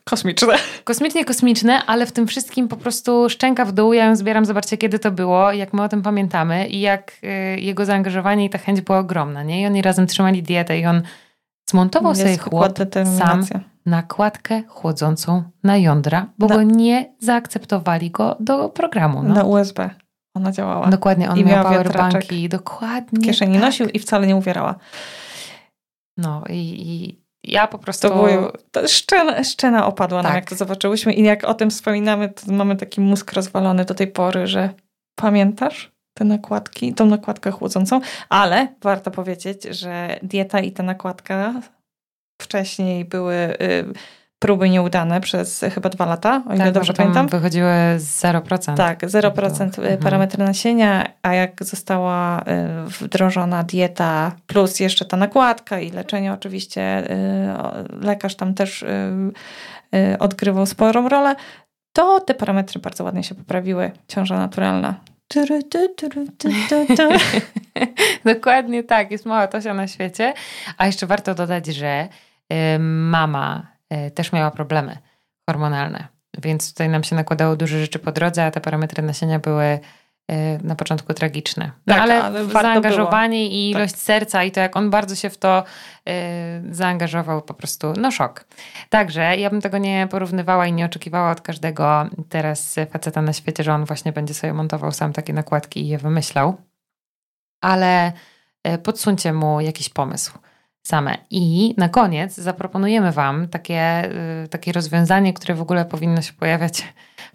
Kosmiczne. 0.04 0.54
Kosmicznie 0.84 1.24
kosmiczne, 1.24 1.86
ale 1.86 2.06
w 2.06 2.12
tym 2.12 2.26
wszystkim 2.26 2.68
po 2.68 2.76
prostu 2.76 3.30
szczęka 3.30 3.64
w 3.64 3.72
dół. 3.72 3.92
Ja 3.92 4.04
ją 4.04 4.16
zbieram, 4.16 4.44
zobaczcie 4.44 4.76
kiedy 4.76 4.98
to 4.98 5.10
było, 5.10 5.52
jak 5.52 5.72
my 5.72 5.82
o 5.82 5.88
tym 5.88 6.02
pamiętamy 6.02 6.66
i 6.66 6.80
jak 6.80 7.12
y, 7.56 7.60
jego 7.60 7.84
zaangażowanie 7.84 8.44
i 8.44 8.50
ta 8.50 8.58
chęć 8.58 8.80
była 8.80 8.98
ogromna, 8.98 9.42
nie? 9.42 9.62
I 9.62 9.66
oni 9.66 9.82
razem 9.82 10.06
trzymali 10.06 10.42
dietę 10.42 10.78
i 10.78 10.86
on 10.86 11.02
Zmontował 11.70 12.14
sobie 12.14 12.38
chłop 12.38 12.78
sam 13.18 13.44
nakładkę 13.86 14.62
chłodzącą 14.68 15.42
na 15.62 15.76
jądra, 15.76 16.26
bo 16.38 16.46
go 16.46 16.62
nie 16.62 17.14
zaakceptowali 17.18 18.10
go 18.10 18.36
do 18.40 18.68
programu. 18.68 19.22
No. 19.22 19.34
Na 19.34 19.44
USB 19.44 19.90
ona 20.34 20.52
działała. 20.52 20.88
Dokładnie, 20.88 21.30
on 21.30 21.38
I 21.38 21.44
miał 21.44 21.64
powerbanki. 21.64 22.48
Dokładnie. 22.48 23.20
W 23.20 23.24
kieszeni 23.24 23.54
tak. 23.54 23.62
nosił 23.62 23.88
i 23.88 23.98
wcale 23.98 24.26
nie 24.26 24.36
uwierała. 24.36 24.74
No 26.16 26.44
i, 26.48 26.54
i 26.54 27.20
ja 27.52 27.66
po 27.66 27.78
prostu... 27.78 28.08
To, 28.08 28.14
było, 28.14 28.52
to 28.70 28.88
szczena, 28.88 29.44
szczena 29.44 29.86
opadła 29.86 30.22
tak. 30.22 30.30
nam, 30.30 30.36
jak 30.36 30.48
to 30.48 30.54
zobaczyłyśmy 30.54 31.12
i 31.12 31.22
jak 31.22 31.44
o 31.44 31.54
tym 31.54 31.70
wspominamy, 31.70 32.28
to 32.28 32.52
mamy 32.52 32.76
taki 32.76 33.00
mózg 33.00 33.32
rozwalony 33.32 33.84
do 33.84 33.94
tej 33.94 34.06
pory, 34.06 34.46
że 34.46 34.70
pamiętasz? 35.16 35.94
te 36.14 36.24
nakładki, 36.24 36.94
tą 36.94 37.06
nakładkę 37.06 37.50
chłodzącą, 37.50 38.00
ale 38.28 38.68
warto 38.82 39.10
powiedzieć, 39.10 39.64
że 39.64 40.18
dieta 40.22 40.60
i 40.60 40.72
ta 40.72 40.82
nakładka 40.82 41.54
wcześniej 42.42 43.04
były 43.04 43.34
y, 43.34 43.92
próby 44.38 44.70
nieudane 44.70 45.20
przez 45.20 45.64
chyba 45.74 45.88
dwa 45.88 46.06
lata, 46.06 46.42
o 46.48 46.54
ile 46.54 46.64
tak, 46.64 46.74
dobrze 46.74 46.92
pamiętam. 46.92 47.28
wychodziły 47.28 47.70
0%. 47.96 48.76
Tak, 48.76 49.02
0% 49.02 49.62
mhm. 49.62 49.98
parametry 49.98 50.44
nasienia, 50.44 51.06
a 51.22 51.34
jak 51.34 51.64
została 51.64 52.40
y, 52.40 52.44
wdrożona 52.88 53.62
dieta 53.62 54.32
plus 54.46 54.80
jeszcze 54.80 55.04
ta 55.04 55.16
nakładka 55.16 55.80
i 55.80 55.90
leczenie 55.90 56.32
oczywiście, 56.32 57.10
y, 57.10 57.16
lekarz 58.00 58.34
tam 58.34 58.54
też 58.54 58.82
y, 58.82 60.18
odgrywał 60.18 60.66
sporą 60.66 61.08
rolę, 61.08 61.34
to 61.92 62.20
te 62.20 62.34
parametry 62.34 62.80
bardzo 62.80 63.04
ładnie 63.04 63.22
się 63.22 63.34
poprawiły. 63.34 63.90
Ciąża 64.08 64.36
naturalna 64.38 64.94
Dokładnie 68.34 68.84
tak, 68.84 69.10
jest 69.10 69.26
mała 69.26 69.46
Tosia 69.46 69.74
na 69.74 69.88
świecie. 69.88 70.34
A 70.78 70.86
jeszcze 70.86 71.06
warto 71.06 71.34
dodać, 71.34 71.66
że 71.66 72.08
mama 72.80 73.73
też 74.14 74.32
miała 74.32 74.50
problemy 74.50 74.98
hormonalne. 75.50 76.08
Więc 76.42 76.72
tutaj 76.72 76.88
nam 76.88 77.04
się 77.04 77.16
nakładało 77.16 77.56
dużo 77.56 77.78
rzeczy 77.78 77.98
po 77.98 78.12
drodze, 78.12 78.44
a 78.46 78.50
te 78.50 78.60
parametry 78.60 79.02
nasienia 79.02 79.38
były 79.38 79.80
Y, 80.32 80.58
na 80.62 80.74
początku 80.74 81.14
tragiczne. 81.14 81.70
No, 81.86 81.94
tak, 81.94 82.02
ale, 82.02 82.22
ale 82.22 82.44
zaangażowanie 82.44 83.38
było. 83.38 83.52
i 83.52 83.72
tak. 83.72 83.80
ilość 83.80 83.92
tak. 83.94 84.02
serca 84.02 84.44
i 84.44 84.50
to, 84.50 84.60
jak 84.60 84.76
on 84.76 84.90
bardzo 84.90 85.14
się 85.14 85.30
w 85.30 85.38
to 85.38 85.64
y, 86.08 86.74
zaangażował, 86.74 87.42
po 87.42 87.54
prostu, 87.54 87.92
no 87.96 88.10
szok. 88.10 88.44
Także 88.88 89.36
ja 89.36 89.50
bym 89.50 89.60
tego 89.60 89.78
nie 89.78 90.08
porównywała 90.10 90.66
i 90.66 90.72
nie 90.72 90.84
oczekiwała 90.84 91.30
od 91.30 91.40
każdego 91.40 92.06
teraz 92.28 92.76
faceta 92.90 93.22
na 93.22 93.32
świecie, 93.32 93.64
że 93.64 93.74
on 93.74 93.84
właśnie 93.84 94.12
będzie 94.12 94.34
sobie 94.34 94.52
montował 94.52 94.92
sam 94.92 95.12
takie 95.12 95.32
nakładki 95.32 95.80
i 95.80 95.88
je 95.88 95.98
wymyślał. 95.98 96.56
Ale 97.60 98.12
podsuńcie 98.82 99.32
mu 99.32 99.60
jakiś 99.60 99.88
pomysł 99.88 100.38
same. 100.86 101.18
I 101.30 101.74
na 101.76 101.88
koniec 101.88 102.34
zaproponujemy 102.34 103.12
Wam 103.12 103.48
takie, 103.48 104.10
y, 104.44 104.48
takie 104.48 104.72
rozwiązanie, 104.72 105.32
które 105.32 105.54
w 105.54 105.62
ogóle 105.62 105.84
powinno 105.84 106.22
się 106.22 106.32
pojawiać 106.32 106.84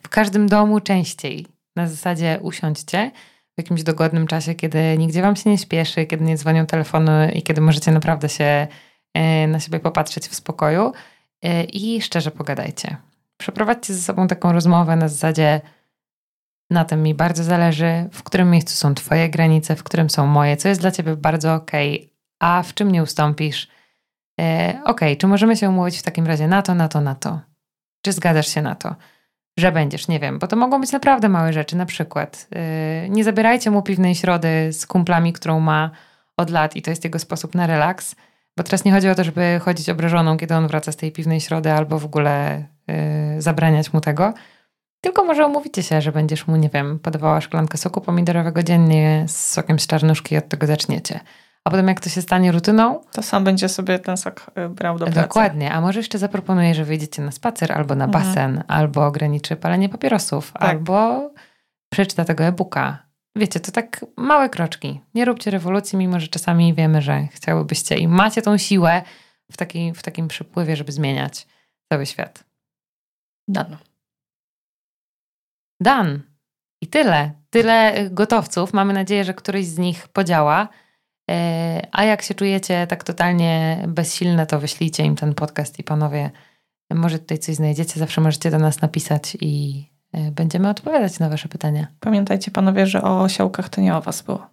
w 0.04 0.10
każdym 0.10 0.48
domu 0.48 0.80
częściej 0.80 1.46
na 1.76 1.88
zasadzie 1.88 2.40
usiądźcie 2.42 3.12
w 3.56 3.58
jakimś 3.58 3.84
dogodnym 3.84 4.28
czasie, 4.28 4.56
kiedy 4.56 4.98
nigdzie 4.98 5.22
wam 5.22 5.36
się 5.36 5.50
nie 5.50 5.58
śpieszy, 5.58 6.06
kiedy 6.06 6.26
nie 6.26 6.38
dzwonią 6.38 6.66
telefony 6.66 7.32
i 7.36 7.44
kiedy 7.44 7.62
możecie 7.62 7.92
naprawdę 7.92 8.30
się 8.30 8.68
e, 9.14 9.48
na 9.48 9.60
siebie 9.60 9.80
popatrzeć 9.80 10.28
w 10.28 10.36
spokoju 10.36 10.92
e, 11.42 11.64
i 11.64 12.02
szczerze 12.02 12.32
pogadajcie. 12.32 12.98
Przeprowadźcie 13.38 13.94
ze 13.94 14.02
sobą 14.02 14.28
taką 14.28 14.52
rozmowę 14.52 14.96
na 14.96 15.08
zasadzie 15.08 15.62
na 16.70 16.86
tym 16.86 17.04
mi 17.04 17.14
bardzo 17.14 17.44
zależy, 17.44 18.10
w 18.12 18.24
którym 18.24 18.52
miejscu 18.52 18.76
są 18.76 18.96
twoje 18.96 19.30
granice, 19.30 19.76
w 19.76 19.84
którym 19.84 20.10
są 20.10 20.28
moje, 20.28 20.58
co 20.58 20.70
jest 20.70 20.82
dla 20.82 20.92
ciebie 20.92 21.16
bardzo 21.16 21.54
ok, 21.54 21.72
a 22.40 22.64
w 22.64 22.74
czym 22.74 22.92
nie 22.92 23.04
ustąpisz. 23.04 23.68
E, 24.42 24.80
ok, 24.86 25.02
czy 25.18 25.28
możemy 25.28 25.58
się 25.58 25.70
umówić 25.70 26.00
w 26.00 26.04
takim 26.04 26.28
razie 26.28 26.48
na 26.48 26.62
to, 26.62 26.76
na 26.76 26.88
to, 26.88 27.02
na 27.02 27.16
to? 27.16 27.40
Czy 28.02 28.12
zgadzasz 28.12 28.48
się 28.48 28.62
na 28.62 28.76
to? 28.76 28.96
że 29.60 29.72
będziesz, 29.72 30.08
nie 30.08 30.20
wiem, 30.20 30.40
bo 30.40 30.48
to 30.48 30.56
mogą 30.56 30.82
być 30.82 30.92
naprawdę 30.92 31.30
małe 31.30 31.54
rzeczy, 31.54 31.76
na 31.76 31.86
przykład 31.86 32.48
yy, 33.04 33.10
nie 33.10 33.24
zabierajcie 33.24 33.72
mu 33.72 33.82
piwnej 33.82 34.16
środy 34.16 34.74
z 34.74 34.86
kumplami, 34.86 35.34
którą 35.34 35.60
ma 35.60 35.92
od 36.38 36.50
lat 36.50 36.76
i 36.76 36.82
to 36.82 36.90
jest 36.90 37.04
jego 37.04 37.20
sposób 37.20 37.56
na 37.56 37.68
relaks, 37.68 38.16
bo 38.58 38.64
teraz 38.64 38.86
nie 38.86 38.92
chodzi 38.92 39.10
o 39.10 39.16
to, 39.16 39.24
żeby 39.24 39.60
chodzić 39.64 39.90
obrażoną, 39.90 40.38
kiedy 40.38 40.56
on 40.56 40.68
wraca 40.68 40.92
z 40.92 40.96
tej 40.96 41.12
piwnej 41.12 41.42
środy 41.42 41.72
albo 41.72 42.00
w 42.00 42.06
ogóle 42.06 42.66
yy, 42.88 43.42
zabraniać 43.42 43.94
mu 43.94 44.02
tego, 44.02 44.34
tylko 45.02 45.24
może 45.24 45.48
umówicie 45.48 45.84
się, 45.84 46.02
że 46.02 46.12
będziesz 46.12 46.48
mu, 46.48 46.56
nie 46.56 46.70
wiem, 46.70 47.00
podawała 47.00 47.42
szklankę 47.42 47.78
soku 47.78 48.02
pomidorowego 48.02 48.64
dziennie 48.64 49.26
z 49.28 49.48
sokiem 49.48 49.80
z 49.80 49.88
czarnuszki 49.88 50.36
i 50.36 50.38
od 50.38 50.50
tego 50.50 50.68
zaczniecie 50.68 51.20
a 51.66 51.70
potem 51.70 51.88
jak 51.88 52.00
to 52.00 52.10
się 52.10 52.22
stanie 52.22 52.52
rutyną... 52.52 53.02
To 53.12 53.24
sam 53.24 53.44
będzie 53.44 53.70
sobie 53.70 54.00
ten 54.00 54.18
sok 54.18 54.52
y, 54.58 54.70
brał 54.70 55.00
do 55.00 55.06
pracy. 55.06 55.22
Dokładnie, 55.22 55.74
a 55.74 55.82
może 55.82 56.00
jeszcze 56.00 56.18
zaproponuję, 56.18 56.76
że 56.76 56.86
wyjdziecie 56.86 57.22
na 57.22 57.32
spacer 57.32 57.72
albo 57.72 57.96
na 57.96 58.06
mhm. 58.06 58.26
basen, 58.26 58.64
albo 58.68 59.06
ograniczy 59.06 59.56
palenie 59.56 59.90
papierosów, 59.90 60.52
tak. 60.52 60.64
albo 60.64 61.30
przeczyta 61.94 62.26
tego 62.26 62.44
e-booka. 62.44 63.10
Wiecie, 63.36 63.60
to 63.60 63.72
tak 63.72 64.06
małe 64.18 64.50
kroczki. 64.50 65.02
Nie 65.14 65.26
róbcie 65.26 65.52
rewolucji, 65.52 65.98
mimo 65.98 66.20
że 66.20 66.28
czasami 66.28 66.74
wiemy, 66.74 67.02
że 67.02 67.28
chciałybyście 67.28 67.96
i 67.96 68.08
macie 68.08 68.42
tą 68.42 68.58
siłę 68.58 69.02
w, 69.52 69.58
taki, 69.58 69.94
w 69.94 70.04
takim 70.04 70.28
przypływie, 70.28 70.76
żeby 70.76 70.92
zmieniać 70.92 71.48
cały 71.94 72.06
świat. 72.06 72.44
Dan. 73.48 73.78
Dan. 75.82 76.22
I 76.82 76.88
tyle. 76.88 77.32
Tyle 77.50 78.10
gotowców. 78.12 78.74
Mamy 78.74 78.94
nadzieję, 78.94 79.24
że 79.24 79.34
któryś 79.34 79.66
z 79.66 79.78
nich 79.78 80.08
podziała. 80.08 80.68
E, 81.30 81.88
a 81.92 82.04
jak 82.04 82.22
się 82.22 82.34
czujecie 82.34 82.88
tak 82.88 83.04
totalnie 83.04 83.84
bezsilne, 83.88 84.46
to 84.46 84.60
wyślijcie 84.60 85.04
im 85.04 85.16
ten 85.16 85.34
podcast 85.34 85.80
i 85.80 85.84
panowie, 85.84 86.32
może 86.92 87.20
tutaj 87.20 87.40
coś 87.40 87.56
znajdziecie. 87.56 88.00
Zawsze 88.00 88.22
możecie 88.22 88.52
do 88.52 88.60
nas 88.60 88.82
napisać 88.82 89.38
i 89.42 89.86
będziemy 90.14 90.70
odpowiadać 90.70 91.20
na 91.20 91.30
Wasze 91.30 91.48
pytania. 91.50 91.88
Pamiętajcie 92.00 92.52
panowie, 92.52 92.88
że 92.88 93.02
o 93.02 93.22
osiołkach 93.22 93.70
to 93.70 93.82
nie 93.82 93.96
o 93.96 94.02
Was 94.02 94.22
było. 94.22 94.48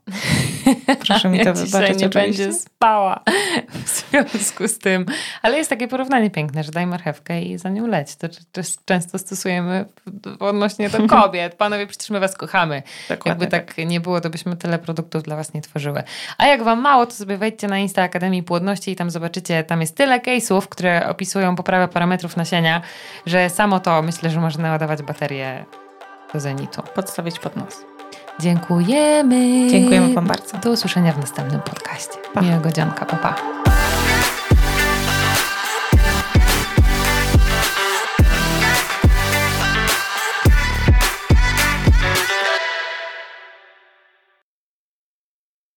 Proszę 1.06 1.28
mi 1.28 1.38
to 1.38 1.44
ja 1.48 1.52
wybaczyć. 1.52 1.98
nie 1.98 2.08
będzie 2.08 2.52
spała 2.52 3.20
w 3.68 3.88
związku 3.88 4.68
z 4.68 4.78
tym. 4.78 5.06
Ale 5.42 5.58
jest 5.58 5.70
takie 5.70 5.88
porównanie 5.88 6.30
piękne, 6.30 6.64
że 6.64 6.72
daj 6.72 6.86
marchewkę 6.86 7.42
i 7.42 7.58
za 7.58 7.68
nią 7.68 7.86
leć. 7.86 8.16
To, 8.16 8.28
to 8.28 8.60
często 8.84 9.18
stosujemy 9.18 9.84
odnośnie 10.40 10.90
do 10.90 11.06
kobiet. 11.18 11.54
Panowie, 11.54 11.86
przecież 11.86 12.10
my 12.10 12.20
Was 12.20 12.36
kochamy. 12.36 12.82
Dokładnie 13.08 13.30
Jakby 13.30 13.46
tak, 13.46 13.74
tak 13.74 13.86
nie 13.86 14.00
było, 14.00 14.20
to 14.20 14.30
byśmy 14.30 14.56
tyle 14.56 14.78
produktów 14.78 15.22
dla 15.22 15.36
Was 15.36 15.54
nie 15.54 15.62
tworzyły. 15.62 16.02
A 16.38 16.46
jak 16.46 16.62
Wam 16.62 16.80
mało, 16.80 17.06
to 17.06 17.12
sobie 17.12 17.36
wejdźcie 17.36 17.68
na 17.68 17.78
Insta 17.78 18.02
Akademii 18.02 18.42
Płodności 18.42 18.90
i 18.90 18.96
tam 18.96 19.10
zobaczycie, 19.10 19.64
tam 19.64 19.80
jest 19.80 19.96
tyle 19.96 20.20
case'ów, 20.20 20.68
które 20.68 21.08
opisują 21.08 21.56
poprawę 21.56 21.88
parametrów 21.88 22.36
nasienia, 22.36 22.82
że 23.26 23.50
samo 23.50 23.80
to 23.80 24.02
myślę, 24.02 24.30
że 24.30 24.40
można 24.40 24.62
naładować 24.62 25.02
baterię 25.02 25.45
do 26.34 26.40
zenitu. 26.40 26.82
Podstawić 26.94 27.38
pod 27.38 27.56
nos. 27.56 27.84
Dziękujemy. 28.40 29.70
Dziękujemy 29.70 30.14
Wam 30.14 30.26
bardzo. 30.26 30.58
Do 30.58 30.70
usłyszenia 30.70 31.12
w 31.12 31.18
następnym 31.18 31.60
podcaście. 31.60 32.14
Pa. 32.34 32.40
Miłego 32.40 32.72
dzionka. 32.72 33.06
Pa, 33.06 33.16
pa. 33.16 33.65